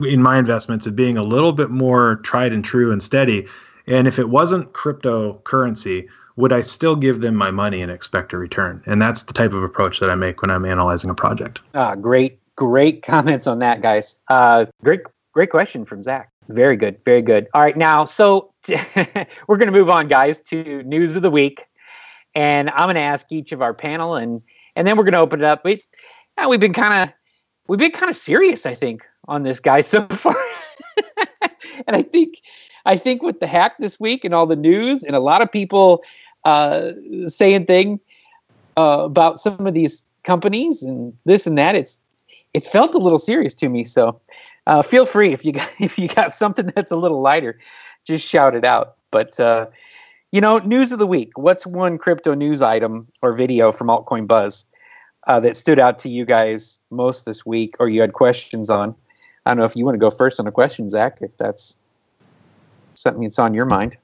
in 0.00 0.22
my 0.22 0.38
investments 0.38 0.86
of 0.86 0.96
being 0.96 1.18
a 1.18 1.22
little 1.22 1.52
bit 1.52 1.70
more 1.70 2.16
tried 2.16 2.52
and 2.52 2.64
true 2.64 2.90
and 2.92 3.02
steady. 3.02 3.46
And 3.86 4.08
if 4.08 4.18
it 4.18 4.30
wasn't 4.30 4.72
cryptocurrency, 4.72 6.08
would 6.36 6.52
I 6.52 6.60
still 6.60 6.96
give 6.96 7.20
them 7.20 7.34
my 7.34 7.50
money 7.50 7.82
and 7.82 7.90
expect 7.90 8.32
a 8.32 8.38
return? 8.38 8.82
And 8.86 9.02
that's 9.02 9.24
the 9.24 9.32
type 9.32 9.52
of 9.52 9.62
approach 9.62 10.00
that 10.00 10.08
I 10.08 10.14
make 10.14 10.40
when 10.40 10.50
I'm 10.50 10.64
analyzing 10.64 11.10
a 11.10 11.14
project. 11.14 11.60
Ah, 11.74 11.94
great, 11.94 12.38
great 12.56 13.02
comments 13.06 13.46
on 13.46 13.58
that, 13.58 13.82
guys. 13.82 14.20
Uh, 14.28 14.66
great, 14.82 15.00
great 15.32 15.50
question 15.50 15.84
from 15.84 16.02
Zach. 16.02 16.30
Very 16.48 16.76
good, 16.76 16.98
very 17.04 17.22
good. 17.22 17.46
All 17.52 17.60
right, 17.60 17.76
now, 17.76 18.04
so 18.04 18.52
we're 18.68 19.56
going 19.56 19.72
to 19.72 19.78
move 19.78 19.90
on, 19.90 20.08
guys, 20.08 20.40
to 20.42 20.82
news 20.84 21.14
of 21.14 21.22
the 21.22 21.30
week, 21.30 21.66
and 22.34 22.70
I'm 22.70 22.86
going 22.86 22.94
to 22.94 23.02
ask 23.02 23.30
each 23.30 23.52
of 23.52 23.60
our 23.60 23.74
panel, 23.74 24.14
and 24.14 24.40
and 24.74 24.86
then 24.86 24.96
we're 24.96 25.04
going 25.04 25.12
to 25.12 25.18
open 25.18 25.40
it 25.40 25.44
up. 25.44 25.64
We, 25.64 25.78
now 26.38 26.48
we've 26.48 26.60
been 26.60 26.72
kind 26.72 27.02
of 27.02 27.14
we've 27.66 27.78
been 27.78 27.92
kind 27.92 28.08
of 28.08 28.16
serious, 28.16 28.64
I 28.64 28.74
think, 28.74 29.02
on 29.26 29.42
this 29.42 29.60
guy 29.60 29.82
so 29.82 30.06
far, 30.12 30.36
and 31.86 31.94
I 31.94 32.02
think 32.02 32.36
I 32.86 32.96
think 32.96 33.22
with 33.22 33.40
the 33.40 33.46
hack 33.46 33.76
this 33.78 34.00
week 34.00 34.24
and 34.24 34.32
all 34.32 34.46
the 34.46 34.56
news 34.56 35.02
and 35.04 35.14
a 35.14 35.20
lot 35.20 35.42
of 35.42 35.52
people 35.52 36.02
uh, 36.44 36.92
saying 37.26 37.66
thing 37.66 38.00
uh, 38.78 39.02
about 39.04 39.38
some 39.38 39.66
of 39.66 39.74
these 39.74 40.02
companies 40.22 40.82
and 40.82 41.12
this 41.26 41.46
and 41.46 41.58
that, 41.58 41.74
it's 41.74 41.98
it's 42.54 42.66
felt 42.66 42.94
a 42.94 42.98
little 42.98 43.18
serious 43.18 43.52
to 43.54 43.68
me. 43.68 43.84
So 43.84 44.18
uh, 44.68 44.82
feel 44.82 45.06
free 45.06 45.32
if 45.32 45.44
you 45.44 45.52
got 45.52 45.68
if 45.80 45.98
you 45.98 46.06
got 46.06 46.32
something 46.32 46.70
that's 46.74 46.92
a 46.92 46.96
little 46.96 47.20
lighter, 47.20 47.58
just 48.04 48.28
shout 48.28 48.54
it 48.54 48.64
out. 48.64 48.96
But 49.10 49.40
uh, 49.40 49.66
you 50.30 50.40
know, 50.40 50.58
news 50.58 50.92
of 50.92 50.98
the 50.98 51.06
week. 51.06 51.36
What's 51.36 51.66
one 51.66 51.98
crypto 51.98 52.34
news 52.34 52.62
item 52.62 53.08
or 53.22 53.32
video 53.32 53.72
from 53.72 53.88
Altcoin 53.88 54.28
Buzz 54.28 54.64
uh, 55.26 55.40
that 55.40 55.56
stood 55.56 55.78
out 55.78 55.98
to 56.00 56.08
you 56.08 56.24
guys 56.24 56.78
most 56.90 57.24
this 57.24 57.44
week, 57.44 57.76
or 57.80 57.88
you 57.88 58.02
had 58.02 58.12
questions 58.12 58.70
on? 58.70 58.94
I 59.46 59.50
don't 59.50 59.58
know 59.58 59.64
if 59.64 59.74
you 59.74 59.84
want 59.84 59.94
to 59.94 60.00
go 60.00 60.10
first 60.10 60.38
on 60.38 60.46
a 60.46 60.52
question, 60.52 60.90
Zach, 60.90 61.18
if 61.22 61.38
that's 61.38 61.78
something 62.92 63.22
that's 63.22 63.38
on 63.38 63.54
your 63.54 63.64
mind. 63.64 63.96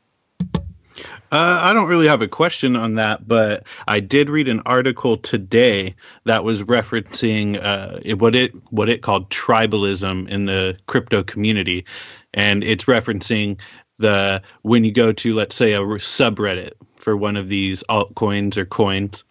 Uh, 1.33 1.61
I 1.63 1.73
don't 1.73 1.89
really 1.89 2.09
have 2.09 2.23
a 2.23 2.29
question 2.29 2.77
on 2.77 2.95
that, 2.95 3.27
but 3.27 3.65
I 3.89 4.01
did 4.01 4.31
read 4.31 4.49
an 4.49 4.63
article 4.67 5.17
today 5.17 5.97
that 6.25 6.45
was 6.45 6.63
referencing 6.63 7.61
uh, 7.63 8.17
what 8.17 8.35
it 8.35 8.53
what 8.71 8.89
it 8.89 9.03
called 9.03 9.31
tribalism 9.31 10.29
in 10.29 10.47
the 10.47 10.77
crypto 10.87 11.23
community, 11.23 11.87
and 12.33 12.63
it's 12.63 12.85
referencing 12.85 13.59
the 13.99 14.43
when 14.63 14.85
you 14.85 14.93
go 14.93 15.13
to 15.13 15.35
let's 15.35 15.57
say 15.57 15.73
a 15.75 15.81
subreddit 15.81 16.73
for 16.97 17.17
one 17.17 17.37
of 17.37 17.49
these 17.49 17.83
altcoins 17.89 18.57
or 18.57 18.65
coins, 18.65 19.25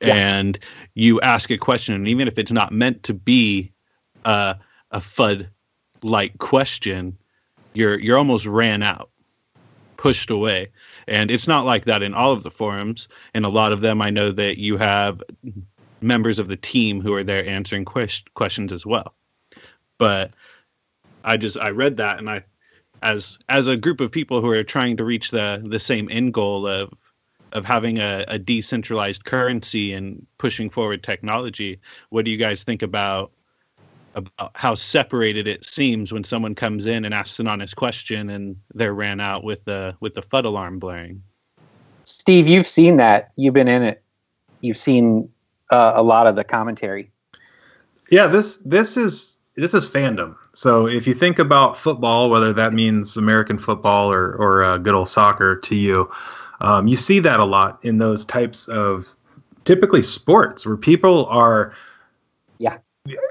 yeah. 0.00 0.14
and 0.14 0.58
you 0.94 1.20
ask 1.20 1.50
a 1.50 1.58
question, 1.58 1.94
and 1.94 2.08
even 2.08 2.28
if 2.28 2.38
it's 2.38 2.52
not 2.52 2.72
meant 2.72 3.04
to 3.04 3.14
be 3.14 3.72
uh, 4.24 4.54
a 4.90 5.00
FUD 5.00 5.48
like 6.02 6.38
question, 6.38 7.18
you're 7.74 7.98
you're 7.98 8.18
almost 8.18 8.46
ran 8.46 8.82
out, 8.82 9.10
pushed 9.96 10.30
away 10.30 10.70
and 11.08 11.30
it's 11.30 11.48
not 11.48 11.64
like 11.64 11.84
that 11.86 12.02
in 12.02 12.14
all 12.14 12.32
of 12.32 12.42
the 12.42 12.50
forums. 12.50 13.08
In 13.34 13.44
a 13.44 13.48
lot 13.48 13.72
of 13.72 13.80
them, 13.80 14.02
I 14.02 14.10
know 14.10 14.30
that 14.32 14.58
you 14.58 14.76
have 14.76 15.22
members 16.00 16.38
of 16.38 16.48
the 16.48 16.56
team 16.56 17.00
who 17.00 17.14
are 17.14 17.24
there 17.24 17.46
answering 17.46 17.84
quest- 17.84 18.32
questions 18.34 18.72
as 18.72 18.84
well. 18.84 19.14
But 19.98 20.32
I 21.24 21.36
just 21.36 21.56
I 21.56 21.70
read 21.70 21.98
that 21.98 22.18
and 22.18 22.28
I 22.28 22.44
as 23.02 23.38
as 23.48 23.68
a 23.68 23.76
group 23.76 24.00
of 24.00 24.10
people 24.10 24.40
who 24.40 24.50
are 24.50 24.64
trying 24.64 24.96
to 24.96 25.04
reach 25.04 25.30
the 25.30 25.62
the 25.64 25.80
same 25.80 26.08
end 26.10 26.34
goal 26.34 26.66
of 26.66 26.92
of 27.52 27.64
having 27.66 27.98
a, 27.98 28.24
a 28.28 28.38
decentralized 28.38 29.24
currency 29.24 29.92
and 29.92 30.26
pushing 30.38 30.70
forward 30.70 31.02
technology, 31.02 31.80
what 32.08 32.24
do 32.24 32.30
you 32.30 32.38
guys 32.38 32.64
think 32.64 32.80
about 32.80 33.30
about 34.14 34.52
how 34.54 34.74
separated 34.74 35.46
it 35.46 35.64
seems 35.64 36.12
when 36.12 36.24
someone 36.24 36.54
comes 36.54 36.86
in 36.86 37.04
and 37.04 37.14
asks 37.14 37.40
an 37.40 37.46
honest 37.46 37.76
question 37.76 38.30
and 38.30 38.56
they're 38.74 38.94
ran 38.94 39.20
out 39.20 39.44
with 39.44 39.64
the 39.64 39.96
with 40.00 40.14
the 40.14 40.22
FUD 40.22 40.44
alarm 40.44 40.78
blaring. 40.78 41.22
Steve, 42.04 42.46
you've 42.46 42.66
seen 42.66 42.96
that. 42.98 43.32
You've 43.36 43.54
been 43.54 43.68
in 43.68 43.82
it. 43.82 44.02
You've 44.60 44.76
seen 44.76 45.30
uh, 45.70 45.92
a 45.94 46.02
lot 46.02 46.26
of 46.26 46.36
the 46.36 46.44
commentary. 46.44 47.10
Yeah, 48.10 48.26
this 48.26 48.58
this 48.58 48.96
is 48.96 49.38
this 49.56 49.74
is 49.74 49.86
fandom. 49.86 50.36
So 50.54 50.86
if 50.86 51.06
you 51.06 51.14
think 51.14 51.38
about 51.38 51.78
football, 51.78 52.28
whether 52.28 52.52
that 52.52 52.72
means 52.72 53.16
American 53.16 53.58
football 53.58 54.12
or 54.12 54.34
or 54.34 54.64
uh, 54.64 54.78
good 54.78 54.94
old 54.94 55.08
soccer 55.08 55.56
to 55.56 55.74
you, 55.74 56.10
um, 56.60 56.88
you 56.88 56.96
see 56.96 57.20
that 57.20 57.40
a 57.40 57.44
lot 57.44 57.78
in 57.82 57.98
those 57.98 58.24
types 58.24 58.68
of 58.68 59.06
typically 59.64 60.02
sports 60.02 60.66
where 60.66 60.76
people 60.76 61.26
are 61.26 61.70
yeah 61.70 61.78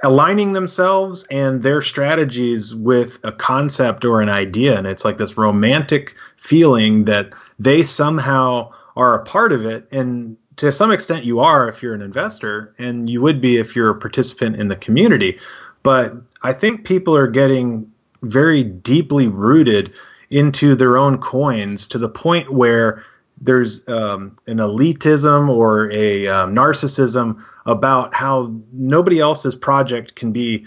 aligning 0.03 0.53
themselves 0.53 1.25
and 1.31 1.63
their 1.63 1.81
strategies 1.81 2.75
with 2.75 3.19
a 3.23 3.31
concept 3.31 4.03
or 4.03 4.21
an 4.21 4.29
idea. 4.29 4.77
And 4.77 4.88
it's 4.88 5.05
like 5.05 5.17
this 5.17 5.38
romantic 5.38 6.15
feeling 6.38 7.05
that 7.05 7.29
they 7.60 7.81
somehow 7.81 8.71
are 8.95 9.13
a 9.15 9.23
part 9.23 9.51
of 9.51 9.65
it. 9.65 9.88
And 9.91 10.36
to 10.57 10.73
some 10.73 10.91
extent 10.91 11.23
you 11.23 11.39
are 11.39 11.69
if 11.69 11.81
you're 11.81 11.93
an 11.93 12.01
investor 12.01 12.75
and 12.77 13.10
you 13.10 13.21
would 13.21 13.39
be 13.39 13.57
if 13.57 13.75
you're 13.75 13.89
a 13.89 13.99
participant 13.99 14.57
in 14.57 14.67
the 14.67 14.75
community. 14.75 15.39
But 15.84 16.13
i 16.43 16.53
think 16.53 16.86
people 16.86 17.15
are 17.15 17.27
getting 17.27 17.91
very 18.23 18.63
deeply 18.63 19.27
rooted 19.27 19.93
into 20.29 20.75
their 20.75 20.97
own 20.97 21.17
coins 21.19 21.88
to 21.88 21.97
the 21.97 22.10
point 22.10 22.53
where 22.53 23.03
there's 23.41 23.88
um, 23.89 24.38
an 24.47 24.58
elitism 24.58 25.49
or 25.49 25.91
a 25.91 26.27
um, 26.27 26.56
narcissism 26.56 27.43
about 27.65 28.13
how 28.13 28.54
nobody 28.71 29.19
else's 29.19 29.56
project 29.56 30.15
can 30.15 30.32
be 30.32 30.65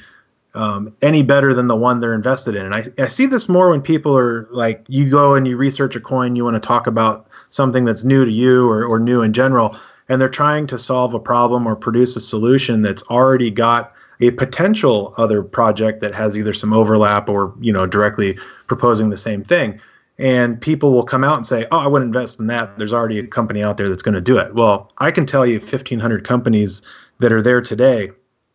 um, 0.54 0.94
any 1.02 1.22
better 1.22 1.54
than 1.54 1.66
the 1.66 1.76
one 1.76 2.00
they're 2.00 2.14
invested 2.14 2.54
in. 2.54 2.66
And 2.66 2.74
I, 2.74 2.84
I 2.98 3.06
see 3.06 3.26
this 3.26 3.48
more 3.48 3.70
when 3.70 3.80
people 3.80 4.16
are 4.16 4.48
like, 4.50 4.84
you 4.88 5.08
go 5.08 5.34
and 5.34 5.46
you 5.46 5.56
research 5.56 5.96
a 5.96 6.00
coin, 6.00 6.36
you 6.36 6.44
want 6.44 6.54
to 6.54 6.66
talk 6.66 6.86
about 6.86 7.28
something 7.50 7.84
that's 7.84 8.04
new 8.04 8.24
to 8.24 8.30
you 8.30 8.68
or, 8.68 8.84
or 8.84 8.98
new 8.98 9.22
in 9.22 9.32
general, 9.32 9.76
and 10.08 10.20
they're 10.20 10.28
trying 10.28 10.66
to 10.68 10.78
solve 10.78 11.14
a 11.14 11.18
problem 11.18 11.66
or 11.66 11.74
produce 11.74 12.16
a 12.16 12.20
solution 12.20 12.82
that's 12.82 13.02
already 13.04 13.50
got 13.50 13.92
a 14.20 14.30
potential 14.32 15.14
other 15.16 15.42
project 15.42 16.00
that 16.00 16.14
has 16.14 16.36
either 16.38 16.54
some 16.54 16.72
overlap 16.72 17.28
or 17.28 17.52
you 17.60 17.72
know 17.72 17.84
directly 17.84 18.38
proposing 18.68 19.10
the 19.10 19.16
same 19.16 19.42
thing 19.42 19.80
and 20.18 20.60
people 20.60 20.92
will 20.92 21.02
come 21.02 21.24
out 21.24 21.36
and 21.36 21.46
say, 21.46 21.66
"Oh, 21.70 21.78
I 21.78 21.86
wouldn't 21.86 22.14
invest 22.14 22.38
in 22.38 22.46
that." 22.48 22.78
There's 22.78 22.92
already 22.92 23.18
a 23.18 23.26
company 23.26 23.62
out 23.62 23.76
there 23.76 23.88
that's 23.88 24.02
going 24.02 24.14
to 24.14 24.20
do 24.20 24.38
it. 24.38 24.54
Well, 24.54 24.92
I 24.98 25.10
can 25.10 25.26
tell 25.26 25.44
you 25.44 25.58
1500 25.58 26.26
companies 26.26 26.82
that 27.18 27.32
are 27.32 27.42
there 27.42 27.60
today 27.60 28.10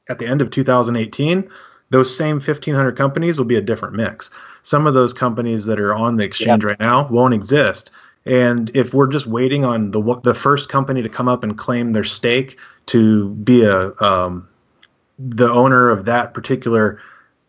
at 0.10 0.20
the 0.20 0.28
end 0.28 0.42
of 0.42 0.52
2018, 0.52 1.50
those 1.92 2.16
same 2.16 2.38
1500 2.38 2.98
companies 2.98 3.38
will 3.38 3.46
be 3.46 3.56
a 3.56 3.62
different 3.62 3.96
mix. 3.96 4.32
Some 4.64 4.88
of 4.88 4.94
those 4.94 5.14
companies 5.14 5.66
that 5.66 5.80
are 5.80 5.94
on 5.94 6.18
the 6.18 6.24
exchange 6.24 6.64
yep. 6.64 6.72
right 6.72 6.80
now 6.80 7.08
won't 7.08 7.34
exist. 7.34 7.92
And 8.26 8.70
if 8.76 8.94
we're 8.94 9.08
just 9.08 9.28
waiting 9.28 9.64
on 9.64 9.92
the 9.92 10.20
the 10.24 10.36
first 10.36 10.70
company 10.70 11.02
to 11.02 11.10
come 11.10 11.28
up 11.28 11.44
and 11.44 11.58
claim 11.58 11.94
their 11.94 12.04
stake 12.04 12.58
to 12.88 13.30
be 13.30 13.64
a 13.64 13.94
um, 14.02 14.48
the 15.18 15.50
owner 15.50 15.90
of 15.90 16.06
that 16.06 16.34
particular 16.34 17.00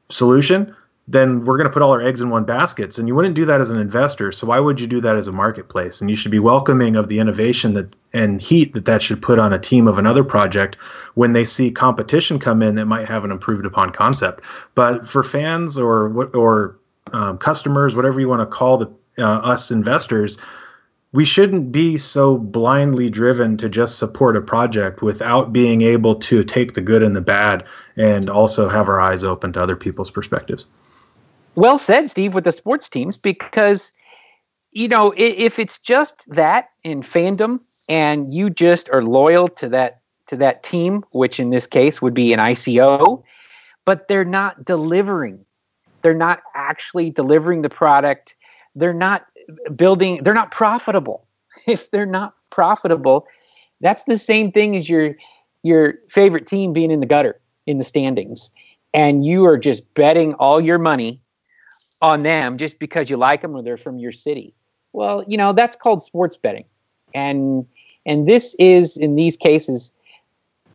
solution, 0.09 0.75
then 1.13 1.45
we're 1.45 1.57
going 1.57 1.67
to 1.67 1.73
put 1.73 1.83
all 1.83 1.91
our 1.91 2.01
eggs 2.01 2.21
in 2.21 2.31
one 2.31 2.45
basket. 2.45 2.97
And 2.97 3.09
you 3.09 3.17
wouldn't 3.17 3.35
do 3.35 3.45
that 3.47 3.61
as 3.61 3.71
an 3.71 3.79
investor. 3.79 4.31
So 4.31 4.47
why 4.47 4.61
would 4.61 4.81
you 4.81 4.87
do 4.87 5.01
that 5.01 5.17
as 5.17 5.27
a 5.27 5.33
marketplace? 5.33 6.01
And 6.01 6.09
you 6.09 6.15
should 6.15 6.31
be 6.31 6.39
welcoming 6.39 6.95
of 6.95 7.09
the 7.09 7.19
innovation 7.19 7.75
that 7.75 7.93
and 8.13 8.41
heat 8.41 8.75
that 8.75 8.85
that 8.85 9.03
should 9.03 9.21
put 9.21 9.39
on 9.39 9.53
a 9.53 9.59
team 9.59 9.89
of 9.89 9.99
another 9.99 10.25
project 10.25 10.77
when 11.15 11.33
they 11.33 11.45
see 11.45 11.71
competition 11.71 12.39
come 12.39 12.63
in 12.63 12.77
that 12.77 12.87
might 12.87 13.09
have 13.09 13.25
an 13.25 13.31
improved 13.33 13.67
upon 13.67 13.91
concept. 13.91 14.45
But 14.75 15.09
for 15.09 15.25
fans 15.25 15.79
or 15.79 16.13
or 16.37 16.79
um, 17.13 17.39
customers, 17.39 17.97
whatever 17.97 18.21
you 18.21 18.29
want 18.29 18.43
to 18.43 18.47
call 18.47 18.79
the 18.79 18.93
uh, 19.19 19.25
us 19.25 19.71
investors, 19.73 20.39
we 21.13 21.25
shouldn't 21.25 21.73
be 21.73 21.99
so 21.99 22.37
blindly 22.37 23.11
driven 23.11 23.57
to 23.59 23.69
just 23.69 23.99
support 23.99 24.37
a 24.37 24.41
project 24.41 25.03
without 25.03 25.53
being 25.53 25.83
able 25.83 26.15
to 26.17 26.45
take 26.45 26.75
the 26.75 26.81
good 26.81 27.03
and 27.03 27.17
the 27.17 27.21
bad 27.21 27.65
and 27.97 28.31
also 28.31 28.69
have 28.69 28.89
our 28.89 29.01
eyes 29.01 29.25
open 29.25 29.53
to 29.53 29.61
other 29.61 29.77
people's 29.77 30.11
perspectives 30.11 30.67
well 31.61 31.79
said, 31.79 32.09
Steve, 32.11 32.35
with 32.35 32.45
the 32.45 32.53
sports 32.53 32.89
teams, 32.89 33.17
because 33.17 33.93
you 34.73 34.89
know 34.89 35.13
if 35.17 35.59
it's 35.59 35.79
just 35.79 36.29
that 36.31 36.71
in 36.85 37.03
fandom, 37.03 37.61
and 37.89 38.33
you 38.33 38.51
just 38.51 38.89
are 38.91 39.05
loyal 39.05 39.49
to 39.49 39.69
that 39.69 40.01
to 40.29 40.37
that 40.37 40.63
team, 40.63 41.05
which 41.11 41.39
in 41.39 41.51
this 41.51 41.67
case 41.67 42.01
would 42.01 42.15
be 42.15 42.33
an 42.33 42.39
ICO, 42.39 43.23
but 43.85 44.09
they're 44.09 44.25
not 44.25 44.65
delivering. 44.65 45.45
They're 46.03 46.15
not 46.15 46.41
actually 46.55 47.11
delivering 47.11 47.63
the 47.63 47.69
product. 47.69 48.35
They're 48.75 48.95
not 48.95 49.27
building. 49.77 50.23
They're 50.25 50.35
not 50.35 50.51
profitable. 50.51 51.27
If 51.67 51.91
they're 51.91 52.07
not 52.07 52.37
profitable, 52.51 53.27
that's 53.81 54.05
the 54.05 54.19
same 54.19 54.53
thing 54.53 54.77
as 54.77 54.89
your 54.89 55.17
your 55.63 55.95
favorite 56.09 56.47
team 56.47 56.73
being 56.73 56.93
in 56.93 57.01
the 57.01 57.07
gutter 57.07 57.41
in 57.67 57.77
the 57.77 57.85
standings 57.85 58.51
and 58.95 59.25
you 59.25 59.45
are 59.45 59.59
just 59.59 59.93
betting 59.95 60.35
all 60.35 60.61
your 60.61 60.79
money 60.79 61.21
on 62.01 62.23
them 62.23 62.59
just 62.59 62.79
because 62.79 63.11
you 63.11 63.17
like 63.17 63.43
them 63.43 63.55
or 63.55 63.63
they're 63.63 63.77
from 63.77 63.99
your 63.99 64.13
city. 64.13 64.55
Well, 64.93 65.25
you 65.27 65.37
know, 65.37 65.53
that's 65.53 65.77
called 65.77 66.03
sports 66.03 66.37
betting. 66.37 66.65
And 67.15 67.67
and 68.07 68.29
this 68.29 68.55
is 68.59 68.97
in 68.97 69.17
these 69.17 69.37
cases 69.37 69.95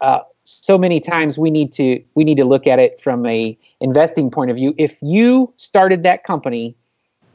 uh, 0.01 0.19
so 0.43 0.77
many 0.77 0.99
times 0.99 1.37
we 1.37 1.49
need 1.49 1.73
to 1.73 2.03
we 2.13 2.23
need 2.23 2.37
to 2.37 2.45
look 2.45 2.67
at 2.67 2.79
it 2.79 2.99
from 2.99 3.25
a 3.25 3.57
investing 3.81 4.29
point 4.29 4.51
of 4.51 4.57
view. 4.57 4.73
If 4.77 4.97
you 5.01 5.51
started 5.57 6.03
that 6.03 6.23
company 6.23 6.75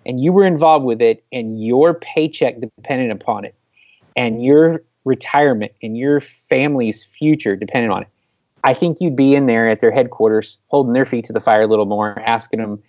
and 0.06 0.20
you 0.22 0.32
were 0.32 0.46
involved 0.46 0.84
with 0.84 1.02
it 1.02 1.24
and 1.32 1.62
your 1.62 1.94
paycheck 1.94 2.60
depended 2.60 3.10
upon 3.10 3.44
it 3.44 3.54
and 4.16 4.44
your 4.44 4.84
retirement 5.04 5.72
and 5.82 5.96
your 5.96 6.20
family's 6.20 7.02
future 7.02 7.56
depended 7.56 7.90
on 7.90 8.02
it, 8.02 8.08
I 8.62 8.74
think 8.74 9.00
you'd 9.00 9.16
be 9.16 9.34
in 9.34 9.46
there 9.46 9.68
at 9.68 9.80
their 9.80 9.90
headquarters 9.90 10.58
holding 10.68 10.92
their 10.92 11.06
feet 11.06 11.24
to 11.26 11.32
the 11.32 11.40
fire 11.40 11.62
a 11.62 11.66
little 11.66 11.86
more, 11.86 12.18
asking 12.20 12.60
them 12.60 12.82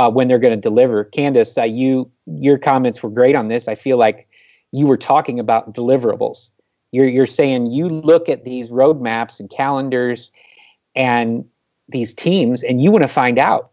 uh, 0.00 0.10
when 0.10 0.28
they're 0.28 0.38
going 0.38 0.54
to 0.54 0.60
deliver. 0.60 1.04
Candace, 1.04 1.56
uh, 1.56 1.62
you 1.62 2.10
your 2.26 2.58
comments 2.58 3.02
were 3.02 3.10
great 3.10 3.36
on 3.36 3.48
this. 3.48 3.68
I 3.68 3.74
feel 3.74 3.96
like 3.96 4.28
you 4.72 4.86
were 4.86 4.96
talking 4.96 5.38
about 5.38 5.74
deliverables 5.74 6.50
you're 6.92 7.08
you're 7.08 7.26
saying 7.26 7.66
you 7.66 7.88
look 7.88 8.28
at 8.28 8.44
these 8.44 8.68
roadmaps 8.68 9.40
and 9.40 9.50
calendars 9.50 10.30
and 10.94 11.44
these 11.88 12.14
teams 12.14 12.62
and 12.62 12.82
you 12.82 12.90
want 12.90 13.02
to 13.02 13.08
find 13.08 13.38
out 13.38 13.70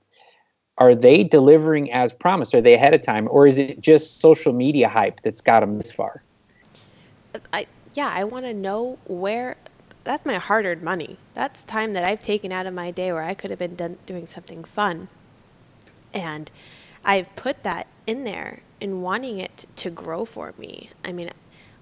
are 0.79 0.93
they 0.93 1.23
delivering 1.23 1.91
as 1.91 2.13
promised? 2.13 2.53
Are 2.53 2.61
they 2.61 2.75
ahead 2.75 2.93
of 2.93 3.01
time, 3.01 3.27
or 3.31 3.47
is 3.47 3.57
it 3.57 3.81
just 3.81 4.19
social 4.19 4.53
media 4.53 4.87
hype 4.87 5.21
that's 5.21 5.41
got 5.41 5.61
them 5.61 5.77
this 5.77 5.91
far? 5.91 6.21
I 7.51 7.65
yeah, 7.95 8.11
I 8.13 8.23
want 8.25 8.45
to 8.45 8.53
know 8.53 8.99
where. 9.05 9.57
That's 10.03 10.23
my 10.25 10.35
hard-earned 10.35 10.83
money. 10.83 11.17
That's 11.33 11.63
time 11.63 11.93
that 11.93 12.05
I've 12.05 12.19
taken 12.19 12.53
out 12.53 12.65
of 12.65 12.73
my 12.73 12.91
day 12.91 13.11
where 13.11 13.23
I 13.23 13.33
could 13.33 13.49
have 13.49 13.59
been 13.59 13.75
done, 13.75 13.97
doing 14.05 14.25
something 14.25 14.63
fun, 14.63 15.09
and 16.13 16.49
I've 17.03 17.35
put 17.35 17.63
that 17.63 17.87
in 18.05 18.23
there 18.23 18.59
and 18.81 19.01
wanting 19.01 19.39
it 19.39 19.65
to 19.77 19.89
grow 19.89 20.25
for 20.25 20.53
me. 20.57 20.89
I 21.03 21.11
mean, 21.13 21.29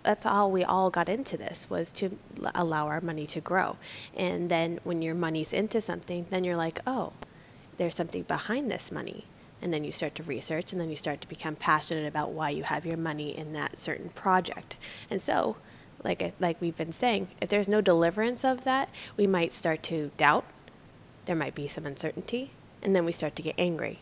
that's 0.04 0.24
how 0.24 0.48
we 0.48 0.64
all 0.64 0.90
got 0.92 1.10
into 1.10 1.38
this 1.38 1.70
was 1.70 1.92
to 1.94 2.16
allow 2.54 2.88
our 2.88 3.02
money 3.02 3.26
to 3.28 3.42
grow. 3.42 3.76
And 4.16 4.50
then 4.50 4.80
when 4.84 5.02
your 5.02 5.16
money's 5.16 5.52
into 5.52 5.82
something, 5.82 6.28
then 6.30 6.44
you're 6.44 6.56
like, 6.56 6.80
oh, 6.86 7.14
there's 7.78 7.96
something 7.96 8.24
behind 8.24 8.70
this 8.70 8.92
money. 8.92 9.26
And 9.62 9.74
then 9.74 9.84
you 9.84 9.92
start 9.92 10.16
to 10.16 10.24
research 10.24 10.72
and 10.72 10.80
then 10.82 10.90
you 10.90 10.96
start 10.96 11.22
to 11.22 11.28
become 11.28 11.56
passionate 11.56 12.08
about 12.08 12.32
why 12.32 12.52
you 12.52 12.64
have 12.64 12.86
your 12.86 12.98
money 12.98 13.36
in 13.36 13.54
that 13.54 13.80
certain 13.80 14.10
project. 14.10 14.78
And 15.10 15.22
so, 15.22 15.56
like 16.04 16.36
like 16.40 16.62
we've 16.62 16.78
been 16.78 16.92
saying, 16.92 17.28
if 17.42 17.50
there's 17.50 17.68
no 17.68 17.82
deliverance 17.82 18.46
of 18.46 18.64
that, 18.66 18.90
we 19.18 19.26
might 19.26 19.54
start 19.54 19.82
to 19.84 20.12
doubt. 20.18 20.46
There 21.26 21.36
might 21.36 21.56
be 21.56 21.68
some 21.68 21.88
uncertainty, 21.88 22.52
and 22.84 22.96
then 22.96 23.06
we 23.06 23.12
start 23.12 23.36
to 23.38 23.42
get 23.42 23.56
angry. 23.58 24.00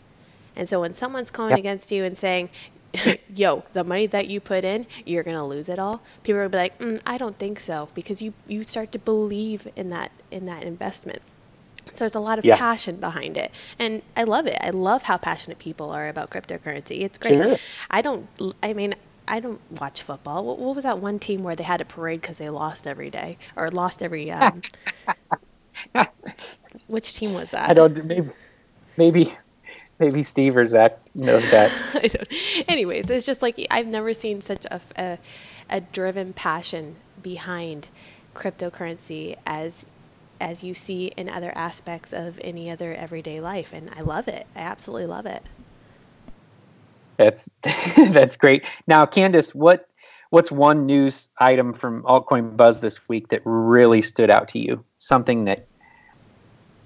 And 0.55 0.69
so 0.69 0.81
when 0.81 0.93
someone's 0.93 1.31
coming 1.31 1.51
yep. 1.51 1.59
against 1.59 1.91
you 1.91 2.03
and 2.03 2.17
saying, 2.17 2.49
yo, 3.35 3.63
the 3.73 3.83
money 3.83 4.07
that 4.07 4.27
you 4.27 4.39
put 4.39 4.63
in, 4.63 4.85
you're 5.05 5.23
gonna 5.23 5.47
lose 5.47 5.69
it 5.69 5.79
all. 5.79 6.01
People 6.23 6.41
will 6.41 6.49
be 6.49 6.57
like, 6.57 6.77
mm, 6.79 7.01
I 7.05 7.17
don't 7.17 7.37
think 7.37 7.59
so, 7.59 7.89
because 7.93 8.21
you 8.21 8.33
you 8.47 8.63
start 8.63 8.91
to 8.93 8.99
believe 8.99 9.67
in 9.75 9.89
that 9.89 10.11
in 10.31 10.45
that 10.45 10.63
investment. 10.63 11.21
So 11.93 11.99
there's 11.99 12.15
a 12.15 12.19
lot 12.19 12.39
of 12.39 12.45
yeah. 12.45 12.57
passion 12.57 12.97
behind 12.97 13.37
it, 13.37 13.51
and 13.79 14.01
I 14.15 14.23
love 14.23 14.47
it. 14.47 14.57
I 14.61 14.69
love 14.69 15.03
how 15.03 15.17
passionate 15.17 15.59
people 15.59 15.91
are 15.91 16.07
about 16.07 16.29
cryptocurrency. 16.29 17.01
It's 17.01 17.17
great. 17.17 17.33
Sure. 17.33 17.57
I 17.89 18.01
don't. 18.01 18.27
I 18.61 18.73
mean, 18.73 18.95
I 19.27 19.39
don't 19.39 19.59
watch 19.81 20.03
football. 20.03 20.45
What, 20.45 20.59
what 20.59 20.75
was 20.75 20.83
that 20.83 20.99
one 20.99 21.19
team 21.19 21.43
where 21.43 21.55
they 21.55 21.63
had 21.63 21.81
a 21.81 21.85
parade 21.85 22.21
because 22.21 22.37
they 22.37 22.49
lost 22.49 22.87
every 22.87 23.09
day 23.09 23.37
or 23.55 23.69
lost 23.69 24.01
every? 24.01 24.31
Um, 24.31 24.61
which 26.87 27.13
team 27.15 27.33
was 27.33 27.51
that? 27.51 27.69
I 27.69 27.73
don't. 27.73 28.05
Maybe. 28.05 28.29
Maybe 28.95 29.33
maybe 30.03 30.23
Steve 30.23 30.57
or 30.57 30.67
Zach 30.67 30.97
knows 31.15 31.49
that. 31.51 31.71
I 31.93 32.07
don't. 32.07 32.27
Anyways, 32.67 33.09
it's 33.09 33.25
just 33.25 33.41
like 33.41 33.65
I've 33.71 33.87
never 33.87 34.13
seen 34.13 34.41
such 34.41 34.65
a, 34.65 34.81
a, 34.97 35.17
a 35.69 35.81
driven 35.81 36.33
passion 36.33 36.95
behind 37.21 37.87
cryptocurrency 38.35 39.37
as 39.45 39.85
as 40.41 40.63
you 40.63 40.73
see 40.73 41.07
in 41.07 41.29
other 41.29 41.51
aspects 41.55 42.11
of 42.11 42.39
any 42.43 42.69
other 42.69 42.93
everyday 42.93 43.39
life, 43.39 43.71
and 43.73 43.89
I 43.95 44.01
love 44.01 44.27
it. 44.27 44.45
I 44.55 44.59
absolutely 44.59 45.07
love 45.07 45.25
it. 45.25 45.41
That's 47.17 47.49
that's 48.11 48.35
great. 48.35 48.65
Now, 48.85 49.05
Candace, 49.05 49.55
what 49.55 49.87
what's 50.31 50.51
one 50.51 50.85
news 50.85 51.29
item 51.37 51.73
from 51.73 52.03
altcoin 52.03 52.57
buzz 52.57 52.81
this 52.81 53.07
week 53.07 53.29
that 53.29 53.41
really 53.45 54.01
stood 54.01 54.29
out 54.29 54.49
to 54.49 54.59
you? 54.59 54.83
Something 54.97 55.45
that 55.45 55.67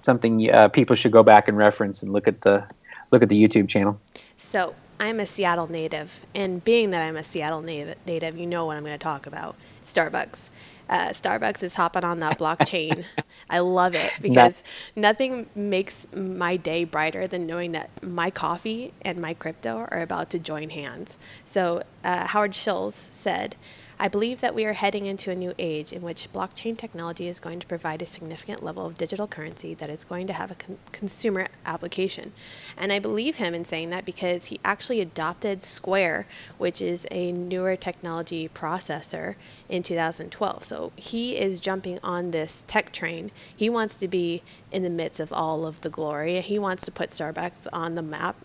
something 0.02 0.48
uh, 0.50 0.68
people 0.68 0.94
should 0.94 1.12
go 1.12 1.24
back 1.24 1.48
and 1.48 1.56
reference 1.56 2.02
and 2.02 2.12
look 2.12 2.28
at 2.28 2.42
the 2.42 2.68
look 3.12 3.22
at 3.22 3.28
the 3.28 3.40
YouTube 3.42 3.68
channel. 3.68 4.00
So 4.36 4.74
I'm 4.98 5.20
a 5.20 5.26
Seattle 5.26 5.68
native, 5.70 6.24
and 6.34 6.62
being 6.62 6.90
that 6.90 7.06
I'm 7.06 7.16
a 7.16 7.24
Seattle 7.24 7.62
native, 7.62 7.96
native 8.06 8.36
you 8.36 8.46
know 8.46 8.66
what 8.66 8.76
I'm 8.76 8.84
going 8.84 8.98
to 8.98 9.02
talk 9.02 9.26
about. 9.26 9.56
Starbucks. 9.86 10.50
Uh, 10.88 11.08
Starbucks 11.10 11.62
is 11.62 11.74
hopping 11.74 12.04
on 12.04 12.20
that 12.20 12.38
blockchain. 12.38 13.04
I 13.50 13.60
love 13.60 13.94
it 13.94 14.14
because 14.20 14.62
nothing 14.96 15.48
makes 15.54 16.06
my 16.14 16.56
day 16.56 16.84
brighter 16.84 17.26
than 17.26 17.46
knowing 17.46 17.72
that 17.72 17.90
my 18.02 18.30
coffee 18.30 18.92
and 19.02 19.18
my 19.20 19.34
crypto 19.34 19.76
are 19.76 20.02
about 20.02 20.30
to 20.30 20.38
join 20.38 20.70
hands. 20.70 21.16
So 21.44 21.82
uh, 22.04 22.26
Howard 22.26 22.54
Schultz 22.54 23.08
said, 23.12 23.56
I 24.00 24.08
believe 24.08 24.42
that 24.42 24.54
we 24.54 24.64
are 24.64 24.72
heading 24.72 25.06
into 25.06 25.32
a 25.32 25.34
new 25.34 25.52
age 25.58 25.92
in 25.92 26.02
which 26.02 26.32
blockchain 26.32 26.78
technology 26.78 27.26
is 27.26 27.40
going 27.40 27.58
to 27.58 27.66
provide 27.66 28.00
a 28.00 28.06
significant 28.06 28.62
level 28.62 28.86
of 28.86 28.94
digital 28.94 29.26
currency 29.26 29.74
that 29.74 29.90
is 29.90 30.04
going 30.04 30.28
to 30.28 30.32
have 30.32 30.52
a 30.52 30.54
con- 30.54 30.78
consumer 30.92 31.48
application. 31.66 32.32
And 32.76 32.92
I 32.92 33.00
believe 33.00 33.36
him 33.36 33.54
in 33.54 33.64
saying 33.64 33.90
that 33.90 34.04
because 34.04 34.44
he 34.44 34.60
actually 34.64 35.00
adopted 35.00 35.62
Square, 35.62 36.26
which 36.58 36.80
is 36.80 37.08
a 37.10 37.32
newer 37.32 37.74
technology 37.74 38.48
processor, 38.48 39.34
in 39.68 39.82
2012. 39.82 40.64
So 40.64 40.92
he 40.96 41.36
is 41.36 41.60
jumping 41.60 41.98
on 42.02 42.30
this 42.30 42.64
tech 42.68 42.92
train. 42.92 43.30
He 43.56 43.68
wants 43.68 43.96
to 43.96 44.08
be 44.08 44.42
in 44.72 44.82
the 44.82 44.90
midst 44.90 45.20
of 45.20 45.32
all 45.32 45.66
of 45.66 45.80
the 45.80 45.90
glory. 45.90 46.40
He 46.40 46.58
wants 46.58 46.84
to 46.86 46.90
put 46.90 47.10
Starbucks 47.10 47.66
on 47.72 47.94
the 47.94 48.02
map 48.02 48.36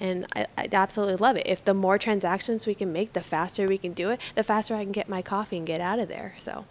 and 0.00 0.26
I, 0.34 0.46
I 0.56 0.68
absolutely 0.72 1.16
love 1.16 1.36
it. 1.36 1.46
If 1.46 1.64
the 1.64 1.74
more 1.74 1.98
transactions 1.98 2.66
we 2.66 2.74
can 2.74 2.92
make, 2.92 3.12
the 3.12 3.20
faster 3.20 3.66
we 3.66 3.78
can 3.78 3.92
do 3.92 4.10
it, 4.10 4.20
the 4.34 4.42
faster 4.42 4.74
I 4.74 4.82
can 4.82 4.92
get 4.92 5.08
my 5.08 5.22
coffee 5.22 5.56
and 5.56 5.66
get 5.66 5.80
out 5.80 5.98
of 5.98 6.08
there. 6.08 6.34
So 6.38 6.64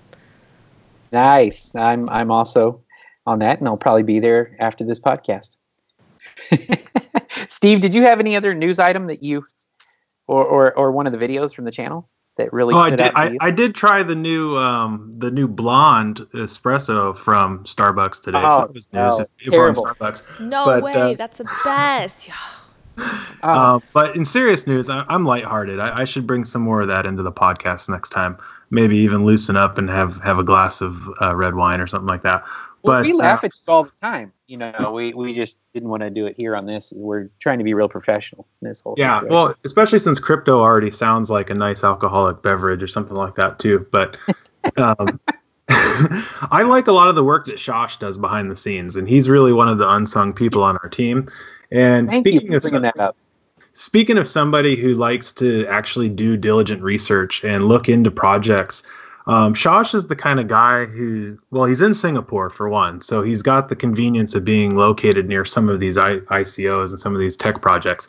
nice. 1.11 1.75
I'm 1.75 2.09
I'm 2.09 2.31
also 2.31 2.81
on 3.25 3.39
that, 3.39 3.59
and 3.59 3.67
I'll 3.67 3.77
probably 3.77 4.03
be 4.03 4.19
there 4.19 4.55
after 4.59 4.83
this 4.83 4.99
podcast. 4.99 5.57
Steve, 7.49 7.81
did 7.81 7.93
you 7.93 8.03
have 8.03 8.19
any 8.19 8.35
other 8.35 8.53
news 8.53 8.79
item 8.79 9.07
that 9.07 9.23
you, 9.23 9.43
or 10.27 10.45
or, 10.45 10.73
or 10.77 10.91
one 10.91 11.07
of 11.07 11.17
the 11.17 11.19
videos 11.19 11.53
from 11.53 11.65
the 11.65 11.71
channel? 11.71 12.09
that 12.37 12.53
really 12.53 12.73
oh, 12.73 12.77
I 12.77 12.89
did, 12.91 13.01
I, 13.15 13.37
I, 13.41 13.51
did 13.51 13.75
try 13.75 14.03
the 14.03 14.15
new 14.15 14.55
um, 14.57 15.11
the 15.17 15.31
new 15.31 15.47
blonde 15.47 16.19
espresso 16.33 17.17
from 17.17 17.63
Starbucks 17.63 18.21
today. 18.21 18.41
Oh, 18.43 18.59
so 18.59 18.65
it 18.65 18.73
was 18.73 18.93
no, 18.93 19.25
terrible. 19.49 19.83
Starbucks. 19.83 20.39
No 20.39 20.65
but, 20.65 20.83
way, 20.83 20.93
uh, 20.93 21.13
that's 21.15 21.39
the 21.39 21.49
best. 21.63 22.29
Uh, 23.43 23.79
but 23.93 24.15
in 24.15 24.25
serious 24.25 24.67
news, 24.67 24.89
I, 24.89 25.05
am 25.09 25.25
lighthearted. 25.25 25.79
I, 25.79 26.01
I 26.01 26.05
should 26.05 26.25
bring 26.25 26.45
some 26.45 26.61
more 26.61 26.81
of 26.81 26.87
that 26.87 27.05
into 27.05 27.23
the 27.23 27.31
podcast 27.31 27.89
next 27.89 28.09
time. 28.09 28.37
Maybe 28.69 28.97
even 28.97 29.25
loosen 29.25 29.55
up 29.55 29.77
and 29.77 29.89
have 29.89 30.19
have 30.21 30.39
a 30.39 30.43
glass 30.43 30.81
of 30.81 31.07
uh, 31.21 31.35
red 31.35 31.55
wine 31.55 31.79
or 31.79 31.87
something 31.87 32.07
like 32.07 32.23
that. 32.23 32.43
Well, 32.81 32.99
but 32.99 33.05
we 33.05 33.13
laugh 33.13 33.43
uh, 33.43 33.47
at 33.47 33.53
you 33.55 33.73
all 33.73 33.83
the 33.83 33.91
time. 34.01 34.33
You 34.47 34.57
know, 34.57 34.91
we, 34.93 35.13
we 35.13 35.33
just 35.33 35.57
didn't 35.73 35.89
want 35.89 36.03
to 36.03 36.09
do 36.09 36.25
it 36.25 36.35
here 36.35 36.55
on 36.55 36.65
this. 36.65 36.93
We're 36.95 37.29
trying 37.39 37.57
to 37.57 37.63
be 37.63 37.73
real 37.73 37.89
professional 37.89 38.47
in 38.61 38.67
this 38.67 38.81
whole. 38.81 38.95
Yeah, 38.97 39.19
situation. 39.19 39.33
well, 39.33 39.55
especially 39.65 39.99
since 39.99 40.19
crypto 40.19 40.59
already 40.59 40.91
sounds 40.91 41.29
like 41.29 41.49
a 41.49 41.53
nice 41.53 41.83
alcoholic 41.83 42.41
beverage 42.41 42.83
or 42.83 42.87
something 42.87 43.15
like 43.15 43.35
that 43.35 43.59
too. 43.59 43.87
But 43.91 44.17
um, 44.77 45.19
I 45.69 46.63
like 46.65 46.87
a 46.87 46.93
lot 46.93 47.09
of 47.09 47.15
the 47.15 47.23
work 47.23 47.45
that 47.47 47.57
Shosh 47.57 47.99
does 47.99 48.17
behind 48.17 48.51
the 48.51 48.55
scenes, 48.55 48.95
and 48.95 49.07
he's 49.07 49.27
really 49.27 49.51
one 49.51 49.67
of 49.67 49.77
the 49.77 49.89
unsung 49.89 50.33
people 50.33 50.63
on 50.63 50.77
our 50.77 50.89
team. 50.89 51.27
And 51.71 52.09
Thank 52.09 52.27
speaking 52.27 52.53
of 52.53 52.61
bringing 52.61 52.81
that 52.83 52.99
up. 52.99 53.15
Speaking 53.73 54.17
of 54.17 54.27
somebody 54.27 54.75
who 54.75 54.95
likes 54.95 55.31
to 55.33 55.65
actually 55.67 56.09
do 56.09 56.35
diligent 56.35 56.81
research 56.81 57.43
and 57.43 57.63
look 57.63 57.87
into 57.87 58.09
projects, 58.09 58.81
um, 59.27 59.53
Shosh 59.53 59.93
is 59.93 60.07
the 60.07 60.15
kind 60.15 60.39
of 60.39 60.47
guy 60.47 60.85
who, 60.85 61.37
well, 61.51 61.65
he's 61.65 61.81
in 61.81 61.93
Singapore 61.93 62.49
for 62.49 62.69
one, 62.69 63.01
so 63.01 63.21
he's 63.21 63.41
got 63.43 63.67
the 63.67 63.75
convenience 63.75 64.33
of 64.33 64.45
being 64.45 64.75
located 64.75 65.27
near 65.27 65.43
some 65.43 65.67
of 65.67 65.79
these 65.79 65.97
I- 65.97 66.19
ICOs 66.19 66.89
and 66.89 66.99
some 66.99 67.13
of 67.13 67.19
these 67.19 67.35
tech 67.35 67.61
projects. 67.61 68.07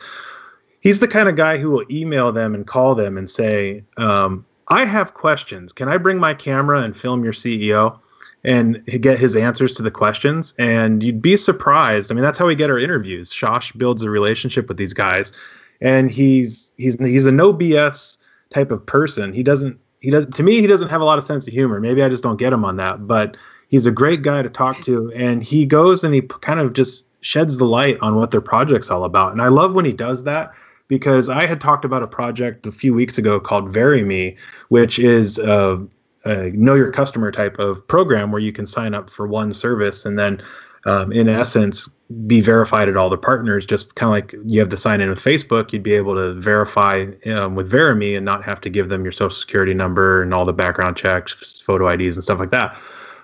He's 0.79 1.01
the 1.01 1.09
kind 1.09 1.27
of 1.27 1.35
guy 1.35 1.57
who 1.57 1.69
will 1.69 1.83
email 1.91 2.31
them 2.31 2.55
and 2.55 2.65
call 2.65 2.95
them 2.95 3.17
and 3.17 3.29
say, 3.29 3.83
um, 3.97 4.45
I 4.69 4.85
have 4.85 5.13
questions. 5.13 5.73
Can 5.73 5.89
I 5.89 5.97
bring 5.97 6.19
my 6.19 6.33
camera 6.33 6.81
and 6.81 6.95
film 6.95 7.23
your 7.23 7.33
CEO? 7.33 7.99
And 8.43 8.85
get 8.85 9.19
his 9.19 9.35
answers 9.35 9.73
to 9.75 9.83
the 9.83 9.91
questions. 9.91 10.53
And 10.57 11.03
you'd 11.03 11.21
be 11.21 11.35
surprised. 11.35 12.09
I 12.09 12.15
mean, 12.15 12.23
that's 12.23 12.37
how 12.37 12.45
we 12.45 12.55
get 12.55 12.69
our 12.69 12.79
interviews. 12.79 13.33
Shosh 13.33 13.77
builds 13.77 14.01
a 14.01 14.09
relationship 14.09 14.69
with 14.69 14.77
these 14.77 14.93
guys, 14.93 15.33
and 15.81 16.09
he's 16.09 16.71
he's 16.77 16.97
he's 16.99 17.25
a 17.25 17.31
no 17.31 17.53
BS 17.53 18.17
type 18.53 18.71
of 18.71 18.85
person. 18.85 19.33
He 19.33 19.43
doesn't 19.43 19.77
he 19.99 20.09
does 20.09 20.25
to 20.27 20.43
me 20.43 20.61
he 20.61 20.67
doesn't 20.67 20.89
have 20.89 21.01
a 21.01 21.05
lot 21.05 21.17
of 21.17 21.25
sense 21.25 21.47
of 21.47 21.53
humor. 21.53 21.79
Maybe 21.79 22.01
I 22.01 22.09
just 22.09 22.23
don't 22.23 22.37
get 22.37 22.53
him 22.53 22.63
on 22.63 22.77
that, 22.77 23.07
but 23.07 23.35
he's 23.67 23.85
a 23.85 23.91
great 23.91 24.21
guy 24.21 24.41
to 24.41 24.49
talk 24.49 24.77
to, 24.83 25.11
and 25.13 25.43
he 25.43 25.65
goes 25.65 26.03
and 26.03 26.13
he 26.13 26.21
kind 26.21 26.59
of 26.59 26.73
just 26.73 27.05
sheds 27.21 27.57
the 27.57 27.65
light 27.65 27.97
on 28.01 28.15
what 28.15 28.31
their 28.31 28.41
project's 28.41 28.89
all 28.89 29.03
about. 29.03 29.31
And 29.31 29.41
I 29.41 29.49
love 29.49 29.73
when 29.73 29.85
he 29.85 29.91
does 29.91 30.23
that 30.23 30.53
because 30.87 31.29
I 31.29 31.45
had 31.45 31.61
talked 31.61 31.85
about 31.85 32.03
a 32.03 32.07
project 32.07 32.65
a 32.65 32.71
few 32.71 32.93
weeks 32.93 33.17
ago 33.17 33.39
called 33.39 33.71
VeriME, 33.71 34.37
which 34.69 34.99
is 34.99 35.37
a, 35.37 35.85
a 36.25 36.51
know 36.51 36.75
your 36.75 36.91
customer 36.91 37.31
type 37.31 37.59
of 37.59 37.85
program 37.87 38.31
where 38.31 38.41
you 38.41 38.51
can 38.51 38.65
sign 38.65 38.93
up 38.93 39.09
for 39.09 39.27
one 39.27 39.53
service 39.53 40.05
and 40.05 40.17
then 40.17 40.41
um, 40.85 41.11
in 41.11 41.27
essence 41.27 41.89
be 42.25 42.41
verified 42.41 42.89
at 42.89 42.97
all 42.97 43.09
the 43.09 43.17
partners. 43.17 43.65
Just 43.65 43.93
kind 43.95 44.07
of 44.07 44.11
like 44.11 44.43
you 44.51 44.59
have 44.59 44.69
to 44.69 44.77
sign 44.77 45.01
in 45.01 45.09
with 45.09 45.19
facebook 45.19 45.71
you'd 45.71 45.83
be 45.83 45.93
able 45.93 46.15
to 46.15 46.33
verify 46.33 47.05
um, 47.27 47.55
with 47.55 47.71
VeriME 47.71 48.15
and 48.15 48.25
not 48.25 48.43
have 48.43 48.61
to 48.61 48.69
give 48.69 48.89
them 48.89 49.03
your 49.03 49.11
social 49.11 49.37
security 49.37 49.73
number 49.73 50.21
and 50.21 50.33
all 50.33 50.45
the 50.45 50.53
background 50.53 50.97
checks 50.97 51.59
photo 51.59 51.87
ids 51.87 52.15
and 52.15 52.23
stuff 52.23 52.39
like 52.39 52.51
that. 52.51 52.77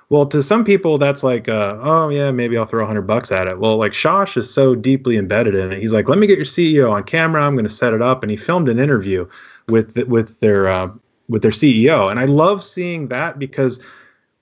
Well 0.09 0.27
to 0.27 0.43
some 0.43 0.63
people 0.63 0.97
that's 0.97 1.23
like 1.23 1.49
uh, 1.49 1.79
oh 1.81 2.09
yeah 2.09 2.29
maybe 2.31 2.57
i'll 2.57 2.67
throw 2.67 2.83
a 2.83 2.87
hundred 2.87 3.07
bucks 3.07 3.31
at 3.31 3.47
it. 3.47 3.59
Well 3.59 3.77
like 3.77 3.93
shosh 3.93 4.37
is 4.37 4.53
so 4.53 4.75
deeply 4.75 5.17
embedded 5.17 5.55
in 5.55 5.71
it. 5.71 5.79
He's 5.79 5.93
like 5.93 6.07
let 6.07 6.19
me 6.19 6.27
get 6.27 6.37
your 6.37 6.45
ceo 6.45 6.91
on 6.91 7.03
camera. 7.03 7.41
I'm 7.41 7.55
going 7.55 7.65
to 7.65 7.71
set 7.71 7.93
it 7.93 8.01
up. 8.01 8.21
And 8.21 8.29
he 8.29 8.37
filmed 8.37 8.69
an 8.69 8.79
interview 8.79 9.27
with 9.67 9.97
with 10.07 10.39
their 10.39 10.67
uh, 10.67 10.89
with 11.27 11.41
their 11.41 11.51
ceo 11.51 12.09
and 12.09 12.19
i 12.19 12.25
love 12.25 12.63
seeing 12.63 13.07
that 13.07 13.39
because 13.39 13.79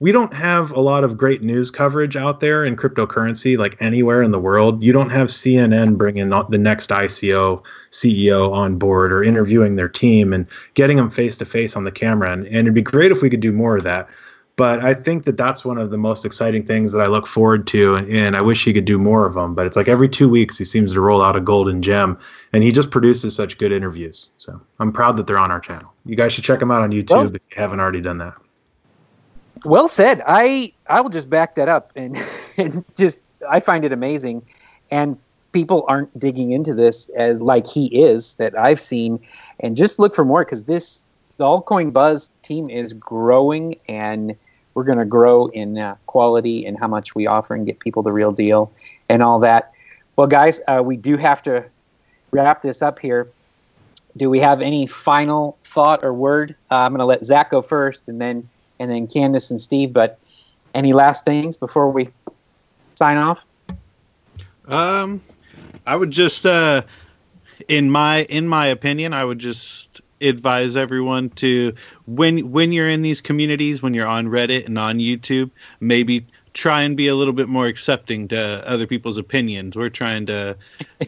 we 0.00 0.12
don't 0.12 0.34
have 0.34 0.70
a 0.72 0.80
lot 0.80 1.02
of 1.02 1.16
great 1.16 1.42
news 1.42 1.70
coverage 1.70 2.14
out 2.14 2.40
there 2.40 2.64
in 2.64 2.76
cryptocurrency, 2.76 3.56
like 3.56 3.80
anywhere 3.80 4.22
in 4.22 4.32
the 4.32 4.38
world. 4.38 4.82
You 4.82 4.92
don't 4.92 5.08
have 5.08 5.28
CNN 5.28 5.96
bringing 5.96 6.28
the 6.28 6.58
next 6.58 6.90
ICO 6.90 7.62
CEO 7.90 8.52
on 8.52 8.76
board 8.76 9.12
or 9.12 9.22
interviewing 9.22 9.76
their 9.76 9.88
team 9.88 10.32
and 10.32 10.46
getting 10.74 10.96
them 10.96 11.10
face 11.10 11.36
to 11.38 11.46
face 11.46 11.74
on 11.74 11.84
the 11.84 11.90
camera. 11.90 12.32
And, 12.32 12.44
and 12.46 12.56
it'd 12.56 12.74
be 12.74 12.82
great 12.82 13.12
if 13.12 13.22
we 13.22 13.30
could 13.30 13.40
do 13.40 13.50
more 13.50 13.78
of 13.78 13.84
that. 13.84 14.08
But 14.56 14.84
I 14.84 14.94
think 14.94 15.24
that 15.24 15.38
that's 15.38 15.64
one 15.64 15.78
of 15.78 15.90
the 15.90 15.96
most 15.96 16.26
exciting 16.26 16.66
things 16.66 16.92
that 16.92 17.00
I 17.00 17.06
look 17.06 17.26
forward 17.26 17.66
to. 17.68 17.94
And, 17.94 18.08
and 18.08 18.36
I 18.36 18.42
wish 18.42 18.62
he 18.62 18.74
could 18.74 18.84
do 18.84 18.98
more 18.98 19.24
of 19.24 19.32
them. 19.32 19.54
But 19.54 19.66
it's 19.66 19.76
like 19.76 19.88
every 19.88 20.10
two 20.10 20.28
weeks 20.28 20.58
he 20.58 20.66
seems 20.66 20.92
to 20.92 21.00
roll 21.00 21.22
out 21.22 21.34
a 21.34 21.40
golden 21.40 21.80
gem. 21.80 22.18
And 22.52 22.62
he 22.62 22.72
just 22.72 22.90
produces 22.90 23.34
such 23.34 23.56
good 23.56 23.72
interviews. 23.72 24.32
So 24.36 24.60
I'm 24.80 24.92
proud 24.92 25.16
that 25.16 25.26
they're 25.26 25.38
on 25.38 25.50
our 25.50 25.60
channel. 25.60 25.93
You 26.06 26.16
guys 26.16 26.32
should 26.32 26.44
check 26.44 26.60
them 26.60 26.70
out 26.70 26.82
on 26.82 26.90
YouTube 26.90 27.10
well, 27.10 27.26
if 27.26 27.32
you 27.32 27.56
haven't 27.56 27.80
already 27.80 28.00
done 28.00 28.18
that. 28.18 28.34
Well 29.64 29.88
said. 29.88 30.22
I 30.26 30.72
I 30.88 31.00
will 31.00 31.10
just 31.10 31.30
back 31.30 31.54
that 31.54 31.68
up 31.68 31.92
and, 31.96 32.16
and 32.58 32.84
just 32.96 33.20
I 33.50 33.60
find 33.60 33.84
it 33.84 33.92
amazing, 33.92 34.42
and 34.90 35.16
people 35.52 35.84
aren't 35.88 36.18
digging 36.18 36.52
into 36.52 36.74
this 36.74 37.08
as 37.10 37.40
like 37.40 37.66
he 37.66 37.86
is 37.86 38.34
that 38.34 38.58
I've 38.58 38.80
seen, 38.80 39.20
and 39.60 39.76
just 39.76 39.98
look 39.98 40.14
for 40.14 40.24
more 40.24 40.44
because 40.44 40.64
this 40.64 41.04
the 41.36 41.44
altcoin 41.44 41.92
buzz 41.92 42.28
team 42.42 42.70
is 42.70 42.92
growing 42.92 43.76
and 43.88 44.36
we're 44.74 44.84
going 44.84 44.98
to 44.98 45.04
grow 45.04 45.46
in 45.48 45.78
uh, 45.78 45.96
quality 46.06 46.66
and 46.66 46.78
how 46.78 46.88
much 46.88 47.14
we 47.14 47.26
offer 47.26 47.54
and 47.54 47.66
get 47.66 47.78
people 47.78 48.02
the 48.02 48.12
real 48.12 48.32
deal 48.32 48.72
and 49.08 49.22
all 49.22 49.38
that. 49.40 49.72
Well, 50.16 50.26
guys, 50.26 50.60
uh, 50.68 50.82
we 50.84 50.96
do 50.96 51.16
have 51.16 51.42
to 51.44 51.64
wrap 52.30 52.62
this 52.62 52.82
up 52.82 52.98
here. 52.98 53.28
Do 54.16 54.30
we 54.30 54.38
have 54.40 54.62
any 54.62 54.86
final 54.86 55.58
thought 55.64 56.04
or 56.04 56.12
word? 56.12 56.54
Uh, 56.70 56.76
I'm 56.76 56.92
going 56.92 57.00
to 57.00 57.04
let 57.04 57.24
Zach 57.24 57.50
go 57.50 57.62
first, 57.62 58.08
and 58.08 58.20
then 58.20 58.48
and 58.78 58.90
then 58.90 59.06
Candace 59.06 59.50
and 59.50 59.60
Steve. 59.60 59.92
But 59.92 60.18
any 60.74 60.92
last 60.92 61.24
things 61.24 61.56
before 61.56 61.90
we 61.90 62.08
sign 62.94 63.16
off? 63.16 63.44
Um, 64.66 65.20
I 65.86 65.96
would 65.96 66.10
just, 66.10 66.46
uh, 66.46 66.82
in 67.68 67.90
my 67.90 68.22
in 68.24 68.48
my 68.48 68.66
opinion, 68.66 69.12
I 69.12 69.24
would 69.24 69.38
just 69.38 70.00
advise 70.20 70.76
everyone 70.76 71.28
to 71.30 71.74
when 72.06 72.50
when 72.50 72.72
you're 72.72 72.88
in 72.88 73.02
these 73.02 73.20
communities, 73.20 73.82
when 73.82 73.94
you're 73.94 74.06
on 74.06 74.28
Reddit 74.28 74.66
and 74.66 74.78
on 74.78 74.98
YouTube, 74.98 75.50
maybe 75.80 76.26
try 76.54 76.82
and 76.82 76.96
be 76.96 77.08
a 77.08 77.14
little 77.14 77.32
bit 77.34 77.48
more 77.48 77.66
accepting 77.66 78.28
to 78.28 78.66
other 78.66 78.86
people's 78.86 79.18
opinions. 79.18 79.76
We're 79.76 79.90
trying 79.90 80.26
to 80.26 80.56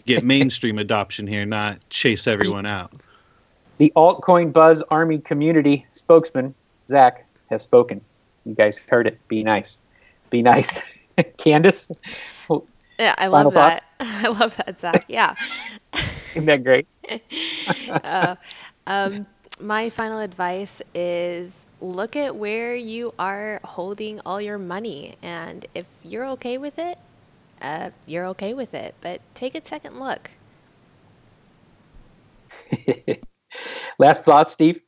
get 0.04 0.24
mainstream 0.24 0.78
adoption 0.78 1.26
here, 1.26 1.46
not 1.46 1.78
chase 1.88 2.26
everyone 2.26 2.66
out. 2.66 2.92
The 3.78 3.92
altcoin 3.96 4.52
buzz 4.52 4.82
army 4.82 5.18
community 5.18 5.86
spokesman, 5.92 6.54
Zach 6.88 7.24
has 7.48 7.62
spoken. 7.62 8.00
You 8.44 8.54
guys 8.54 8.76
heard 8.76 9.06
it. 9.06 9.18
Be 9.28 9.44
nice. 9.44 9.80
Be 10.30 10.42
nice. 10.42 10.80
Candace? 11.38 11.90
Yeah, 12.98 13.14
I 13.18 13.26
love 13.26 13.54
that. 13.54 13.84
I 14.00 14.28
love 14.28 14.56
that, 14.56 14.80
Zach. 14.80 15.04
Yeah. 15.08 15.34
Isn't 16.30 16.46
that 16.46 16.64
great? 16.64 16.86
uh, 17.90 18.36
um, 18.86 19.26
my 19.60 19.90
final 19.90 20.20
advice 20.20 20.80
is 20.94 21.54
look 21.80 22.16
at 22.16 22.36
where 22.36 22.74
you 22.74 23.12
are 23.18 23.60
holding 23.64 24.20
all 24.26 24.40
your 24.40 24.58
money. 24.58 25.16
And 25.22 25.66
if 25.74 25.86
you're 26.02 26.26
okay 26.26 26.58
with 26.58 26.78
it, 26.78 26.98
uh, 27.62 27.90
you're 28.06 28.26
okay 28.26 28.54
with 28.54 28.74
it. 28.74 28.94
But 29.00 29.20
take 29.34 29.54
a 29.54 29.64
second 29.64 29.98
look. 30.00 30.30
Last 33.98 34.24
thought, 34.24 34.50
Steve? 34.50 34.80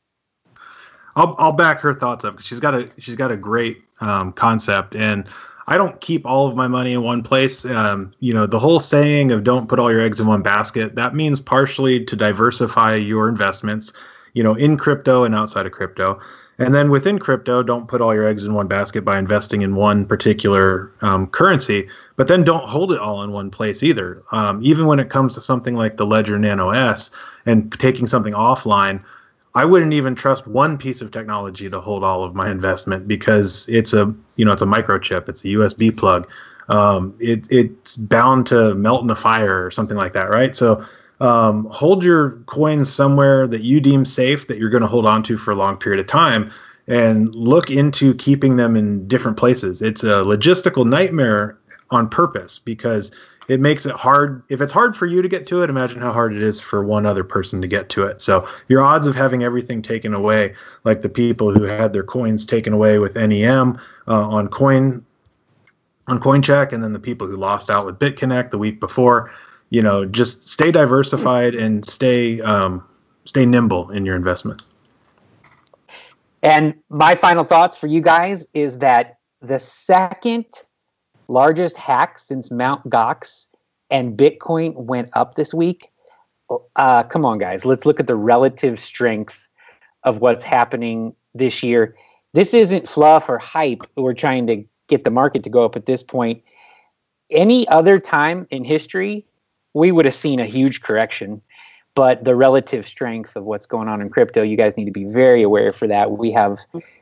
I'll 1.15 1.35
I'll 1.37 1.51
back 1.51 1.81
her 1.81 1.93
thoughts 1.93 2.23
up 2.23 2.33
because 2.33 2.45
she's 2.45 2.59
got 2.59 2.73
a 2.73 2.89
she's 2.97 3.15
got 3.15 3.31
a 3.31 3.37
great 3.37 3.81
um, 3.99 4.31
concept, 4.31 4.95
and 4.95 5.25
I 5.67 5.77
don't 5.77 5.99
keep 6.01 6.25
all 6.25 6.47
of 6.47 6.55
my 6.55 6.67
money 6.67 6.93
in 6.93 7.03
one 7.03 7.23
place. 7.23 7.65
Um, 7.65 8.13
you 8.19 8.33
know, 8.33 8.45
the 8.45 8.59
whole 8.59 8.79
saying 8.79 9.31
of 9.31 9.43
"don't 9.43 9.67
put 9.67 9.79
all 9.79 9.91
your 9.91 10.01
eggs 10.01 10.19
in 10.19 10.27
one 10.27 10.41
basket" 10.41 10.95
that 10.95 11.15
means 11.15 11.39
partially 11.39 12.05
to 12.05 12.15
diversify 12.15 12.95
your 12.95 13.27
investments. 13.27 13.91
You 14.33 14.43
know, 14.43 14.53
in 14.53 14.77
crypto 14.77 15.23
and 15.23 15.35
outside 15.35 15.65
of 15.65 15.71
crypto. 15.71 16.19
And 16.59 16.75
then 16.75 16.91
within 16.91 17.19
crypto, 17.19 17.63
don't 17.63 17.87
put 17.87 18.01
all 18.01 18.13
your 18.13 18.27
eggs 18.27 18.43
in 18.43 18.53
one 18.53 18.67
basket 18.67 19.05
by 19.05 19.17
investing 19.17 19.61
in 19.61 19.75
one 19.75 20.05
particular 20.05 20.91
um, 21.01 21.27
currency, 21.27 21.87
but 22.17 22.27
then 22.27 22.43
don't 22.43 22.67
hold 22.67 22.91
it 22.91 22.99
all 22.99 23.23
in 23.23 23.31
one 23.31 23.49
place 23.49 23.81
either. 23.81 24.21
Um, 24.31 24.59
even 24.61 24.85
when 24.85 24.99
it 24.99 25.09
comes 25.09 25.33
to 25.35 25.41
something 25.41 25.75
like 25.75 25.95
the 25.95 26.05
Ledger 26.05 26.37
Nano 26.37 26.71
S 26.71 27.11
and 27.45 27.71
taking 27.79 28.07
something 28.07 28.33
offline, 28.33 29.01
I 29.55 29.63
wouldn't 29.63 29.93
even 29.93 30.15
trust 30.15 30.47
one 30.47 30.77
piece 30.77 31.01
of 31.01 31.11
technology 31.11 31.69
to 31.69 31.79
hold 31.79 32.03
all 32.03 32.25
of 32.25 32.35
my 32.35 32.51
investment 32.51 33.07
because 33.07 33.67
it's 33.69 33.93
a 33.93 34.13
you 34.35 34.45
know 34.45 34.51
it's 34.51 34.61
a 34.61 34.65
microchip, 34.65 35.29
it's 35.29 35.43
a 35.45 35.47
USB 35.47 35.95
plug. 35.95 36.29
Um, 36.67 37.15
it, 37.19 37.47
it's 37.49 37.95
bound 37.95 38.45
to 38.47 38.75
melt 38.75 39.01
in 39.01 39.09
a 39.09 39.15
fire 39.15 39.65
or 39.65 39.71
something 39.71 39.97
like 39.97 40.13
that, 40.13 40.29
right? 40.29 40.55
So 40.55 40.85
um, 41.19 41.65
hold 41.65 42.03
your 42.03 42.31
coins 42.45 42.93
somewhere 42.93 43.47
that 43.47 43.61
you 43.61 43.79
deem 43.79 44.05
safe 44.05 44.47
that 44.47 44.57
you're 44.57 44.69
going 44.69 44.81
to 44.81 44.87
hold 44.87 45.05
on 45.05 45.23
to 45.23 45.37
for 45.37 45.51
a 45.51 45.55
long 45.55 45.77
period 45.77 45.99
of 45.99 46.07
time, 46.07 46.51
and 46.87 47.33
look 47.35 47.69
into 47.69 48.13
keeping 48.15 48.55
them 48.55 48.75
in 48.75 49.07
different 49.07 49.37
places. 49.37 49.81
It's 49.81 50.03
a 50.03 50.23
logistical 50.23 50.87
nightmare 50.87 51.57
on 51.91 52.09
purpose 52.09 52.59
because 52.59 53.11
it 53.47 53.59
makes 53.59 53.85
it 53.85 53.95
hard. 53.95 54.43
If 54.49 54.61
it's 54.61 54.71
hard 54.71 54.95
for 54.95 55.05
you 55.05 55.21
to 55.21 55.27
get 55.27 55.47
to 55.47 55.61
it, 55.63 55.69
imagine 55.69 55.99
how 55.99 56.11
hard 56.11 56.35
it 56.35 56.41
is 56.41 56.59
for 56.59 56.83
one 56.83 57.05
other 57.05 57.23
person 57.23 57.61
to 57.61 57.67
get 57.67 57.89
to 57.89 58.05
it. 58.05 58.21
So 58.21 58.47
your 58.67 58.81
odds 58.81 59.07
of 59.07 59.15
having 59.15 59.43
everything 59.43 59.81
taken 59.81 60.13
away, 60.13 60.55
like 60.83 61.01
the 61.01 61.09
people 61.09 61.53
who 61.53 61.63
had 61.63 61.91
their 61.91 62.03
coins 62.03 62.45
taken 62.45 62.73
away 62.73 62.99
with 62.99 63.15
NEM 63.15 63.79
uh, 64.07 64.27
on 64.27 64.47
coin 64.47 65.03
on 66.07 66.19
CoinCheck, 66.19 66.73
and 66.73 66.83
then 66.83 66.93
the 66.93 66.99
people 66.99 67.27
who 67.27 67.37
lost 67.37 67.69
out 67.69 67.85
with 67.85 67.99
BitConnect 67.99 68.49
the 68.49 68.57
week 68.57 68.79
before, 68.79 69.31
you 69.69 69.81
know, 69.81 70.05
just 70.05 70.47
stay 70.47 70.71
diversified 70.71 71.55
and 71.55 71.85
stay 71.85 72.41
um, 72.41 72.83
stay 73.25 73.45
nimble 73.45 73.89
in 73.91 74.05
your 74.05 74.15
investments. 74.15 74.71
And 76.41 76.73
my 76.89 77.15
final 77.15 77.43
thoughts 77.43 77.75
for 77.75 77.87
you 77.87 78.01
guys 78.01 78.47
is 78.53 78.79
that 78.79 79.19
the 79.41 79.59
second 79.59 80.45
largest 81.27 81.77
hack 81.77 82.19
since 82.19 82.51
Mount 82.51 82.89
Gox, 82.89 83.47
and 83.89 84.17
Bitcoin 84.17 84.73
went 84.75 85.09
up 85.13 85.35
this 85.35 85.53
week. 85.53 85.89
Uh, 86.75 87.03
come 87.03 87.25
on, 87.25 87.37
guys, 87.37 87.65
let's 87.65 87.85
look 87.85 87.99
at 87.99 88.07
the 88.07 88.15
relative 88.15 88.79
strength 88.79 89.37
of 90.03 90.19
what's 90.19 90.43
happening 90.43 91.13
this 91.33 91.61
year. 91.63 91.95
This 92.33 92.53
isn't 92.53 92.89
fluff 92.89 93.29
or 93.29 93.37
hype. 93.37 93.83
We're 93.95 94.13
trying 94.13 94.47
to 94.47 94.63
get 94.87 95.03
the 95.03 95.11
market 95.11 95.43
to 95.43 95.49
go 95.49 95.65
up 95.65 95.75
at 95.75 95.85
this 95.85 96.01
point. 96.01 96.43
Any 97.29 97.67
other 97.67 97.99
time 97.99 98.47
in 98.49 98.63
history, 98.63 99.25
we 99.73 99.91
would 99.91 100.05
have 100.05 100.13
seen 100.13 100.39
a 100.39 100.45
huge 100.45 100.81
correction. 100.81 101.41
But 101.95 102.23
the 102.23 102.35
relative 102.35 102.87
strength 102.87 103.35
of 103.35 103.43
what's 103.43 103.65
going 103.65 103.89
on 103.89 104.01
in 104.01 104.09
crypto, 104.09 104.41
you 104.41 104.55
guys 104.55 104.77
need 104.77 104.85
to 104.85 104.91
be 104.91 105.05
very 105.05 105.43
aware 105.43 105.71
for 105.71 105.87
that. 105.87 106.11
We 106.11 106.31
have 106.31 106.59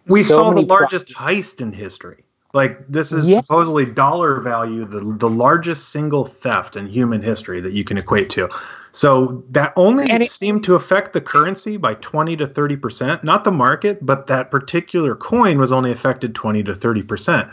we 0.07 0.23
so 0.23 0.35
saw 0.35 0.53
the 0.53 0.61
largest 0.61 1.13
heist 1.13 1.61
in 1.61 1.71
history. 1.71 2.23
Like 2.53 2.87
this 2.87 3.11
is 3.11 3.29
yes. 3.29 3.43
supposedly 3.43 3.85
dollar 3.85 4.39
value, 4.39 4.85
the 4.85 5.01
the 5.01 5.29
largest 5.29 5.89
single 5.89 6.25
theft 6.25 6.75
in 6.75 6.87
human 6.87 7.21
history 7.21 7.61
that 7.61 7.73
you 7.73 7.83
can 7.83 7.97
equate 7.97 8.29
to. 8.31 8.49
So 8.93 9.43
that 9.51 9.73
only 9.75 10.05
it, 10.09 10.31
seemed 10.31 10.63
to 10.63 10.73
affect 10.73 11.13
the 11.13 11.21
currency 11.21 11.77
by 11.77 11.93
20 11.95 12.37
to 12.37 12.47
30 12.47 12.75
percent, 12.77 13.23
not 13.23 13.43
the 13.43 13.51
market, 13.51 14.03
but 14.03 14.25
that 14.27 14.49
particular 14.49 15.15
coin 15.15 15.59
was 15.59 15.71
only 15.71 15.91
affected 15.91 16.33
20 16.33 16.63
to 16.63 16.73
30 16.73 17.03
percent. 17.03 17.49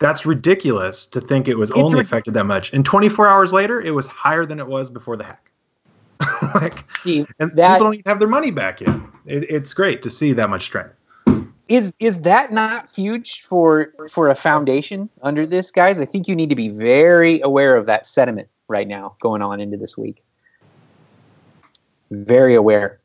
That's 0.00 0.24
ridiculous 0.24 1.06
to 1.08 1.20
think 1.20 1.46
it 1.46 1.58
was 1.58 1.70
only 1.72 2.00
affected 2.00 2.34
that 2.34 2.44
much. 2.44 2.72
And 2.72 2.84
24 2.84 3.28
hours 3.28 3.52
later, 3.52 3.80
it 3.80 3.90
was 3.90 4.06
higher 4.06 4.46
than 4.46 4.58
it 4.58 4.66
was 4.66 4.90
before 4.90 5.16
the 5.16 5.24
hack. 5.24 5.50
like, 6.54 6.84
and 7.06 7.54
that, 7.56 7.74
people 7.74 7.86
don't 7.86 7.94
even 7.94 8.02
have 8.06 8.18
their 8.18 8.28
money 8.28 8.50
back 8.50 8.80
yet. 8.80 8.98
It, 9.26 9.50
it's 9.50 9.72
great 9.74 10.02
to 10.02 10.10
see 10.10 10.32
that 10.32 10.50
much 10.50 10.64
strength 10.64 10.94
is 11.70 11.94
is 12.00 12.22
that 12.22 12.52
not 12.52 12.90
huge 12.90 13.42
for 13.42 13.92
for 14.10 14.28
a 14.28 14.34
foundation 14.34 15.08
under 15.22 15.46
this, 15.46 15.70
guys? 15.70 16.00
I 16.00 16.04
think 16.04 16.26
you 16.26 16.34
need 16.34 16.48
to 16.48 16.56
be 16.56 16.68
very 16.68 17.40
aware 17.40 17.76
of 17.76 17.86
that 17.86 18.06
sentiment 18.06 18.48
right 18.66 18.88
now 18.88 19.14
going 19.20 19.40
on 19.40 19.60
into 19.60 19.76
this 19.76 19.96
week. 19.96 20.20
Very 22.10 22.56
aware. 22.56 22.98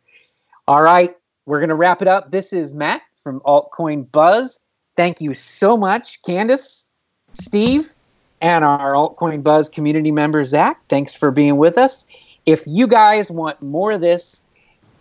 All 0.67 0.81
right, 0.81 1.15
we're 1.45 1.59
gonna 1.59 1.75
wrap 1.75 2.01
it 2.01 2.07
up. 2.07 2.31
This 2.31 2.53
is 2.53 2.73
Matt 2.73 3.03
from 3.17 3.39
Altcoin 3.41 4.11
Buzz. 4.11 4.59
Thank 4.95 5.21
you 5.21 5.33
so 5.33 5.75
much, 5.75 6.21
Candace, 6.23 6.89
Steve, 7.33 7.93
and 8.41 8.63
our 8.63 8.93
Altcoin 8.93 9.43
Buzz 9.43 9.69
community 9.69 10.11
member 10.11 10.43
Zach. 10.45 10.79
Thanks 10.87 11.13
for 11.13 11.31
being 11.31 11.57
with 11.57 11.77
us. 11.77 12.05
If 12.45 12.63
you 12.65 12.87
guys 12.87 13.29
want 13.29 13.61
more 13.61 13.93
of 13.93 14.01
this, 14.01 14.41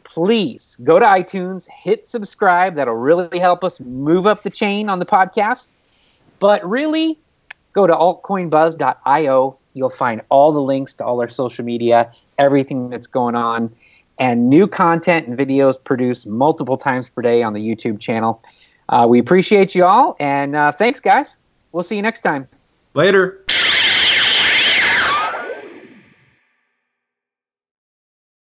please 0.02 0.76
go 0.82 0.98
to 0.98 1.04
iTunes, 1.04 1.68
hit 1.68 2.06
subscribe. 2.06 2.74
That'll 2.74 2.94
really 2.94 3.38
help 3.38 3.64
us 3.64 3.80
move 3.80 4.26
up 4.26 4.42
the 4.42 4.50
chain 4.50 4.88
on 4.88 4.98
the 4.98 5.06
podcast. 5.06 5.70
But 6.38 6.68
really, 6.68 7.18
go 7.72 7.86
to 7.86 7.92
altcoinbuzz.io. 7.92 9.58
You'll 9.74 9.90
find 9.90 10.22
all 10.28 10.52
the 10.52 10.60
links 10.60 10.94
to 10.94 11.04
all 11.04 11.20
our 11.20 11.28
social 11.28 11.64
media, 11.64 12.12
everything 12.38 12.90
that's 12.90 13.08
going 13.08 13.34
on, 13.34 13.74
and 14.18 14.48
new 14.48 14.66
content 14.66 15.26
and 15.26 15.38
videos 15.38 15.82
produced 15.82 16.26
multiple 16.26 16.76
times 16.76 17.10
per 17.10 17.22
day 17.22 17.42
on 17.42 17.52
the 17.52 17.60
YouTube 17.60 17.98
channel. 17.98 18.42
Uh, 18.88 19.06
we 19.08 19.18
appreciate 19.18 19.74
you 19.74 19.84
all, 19.84 20.16
and 20.20 20.54
uh, 20.54 20.72
thanks, 20.72 21.00
guys. 21.00 21.36
We'll 21.72 21.82
see 21.82 21.96
you 21.96 22.02
next 22.02 22.20
time. 22.20 22.48
Later. 22.94 23.44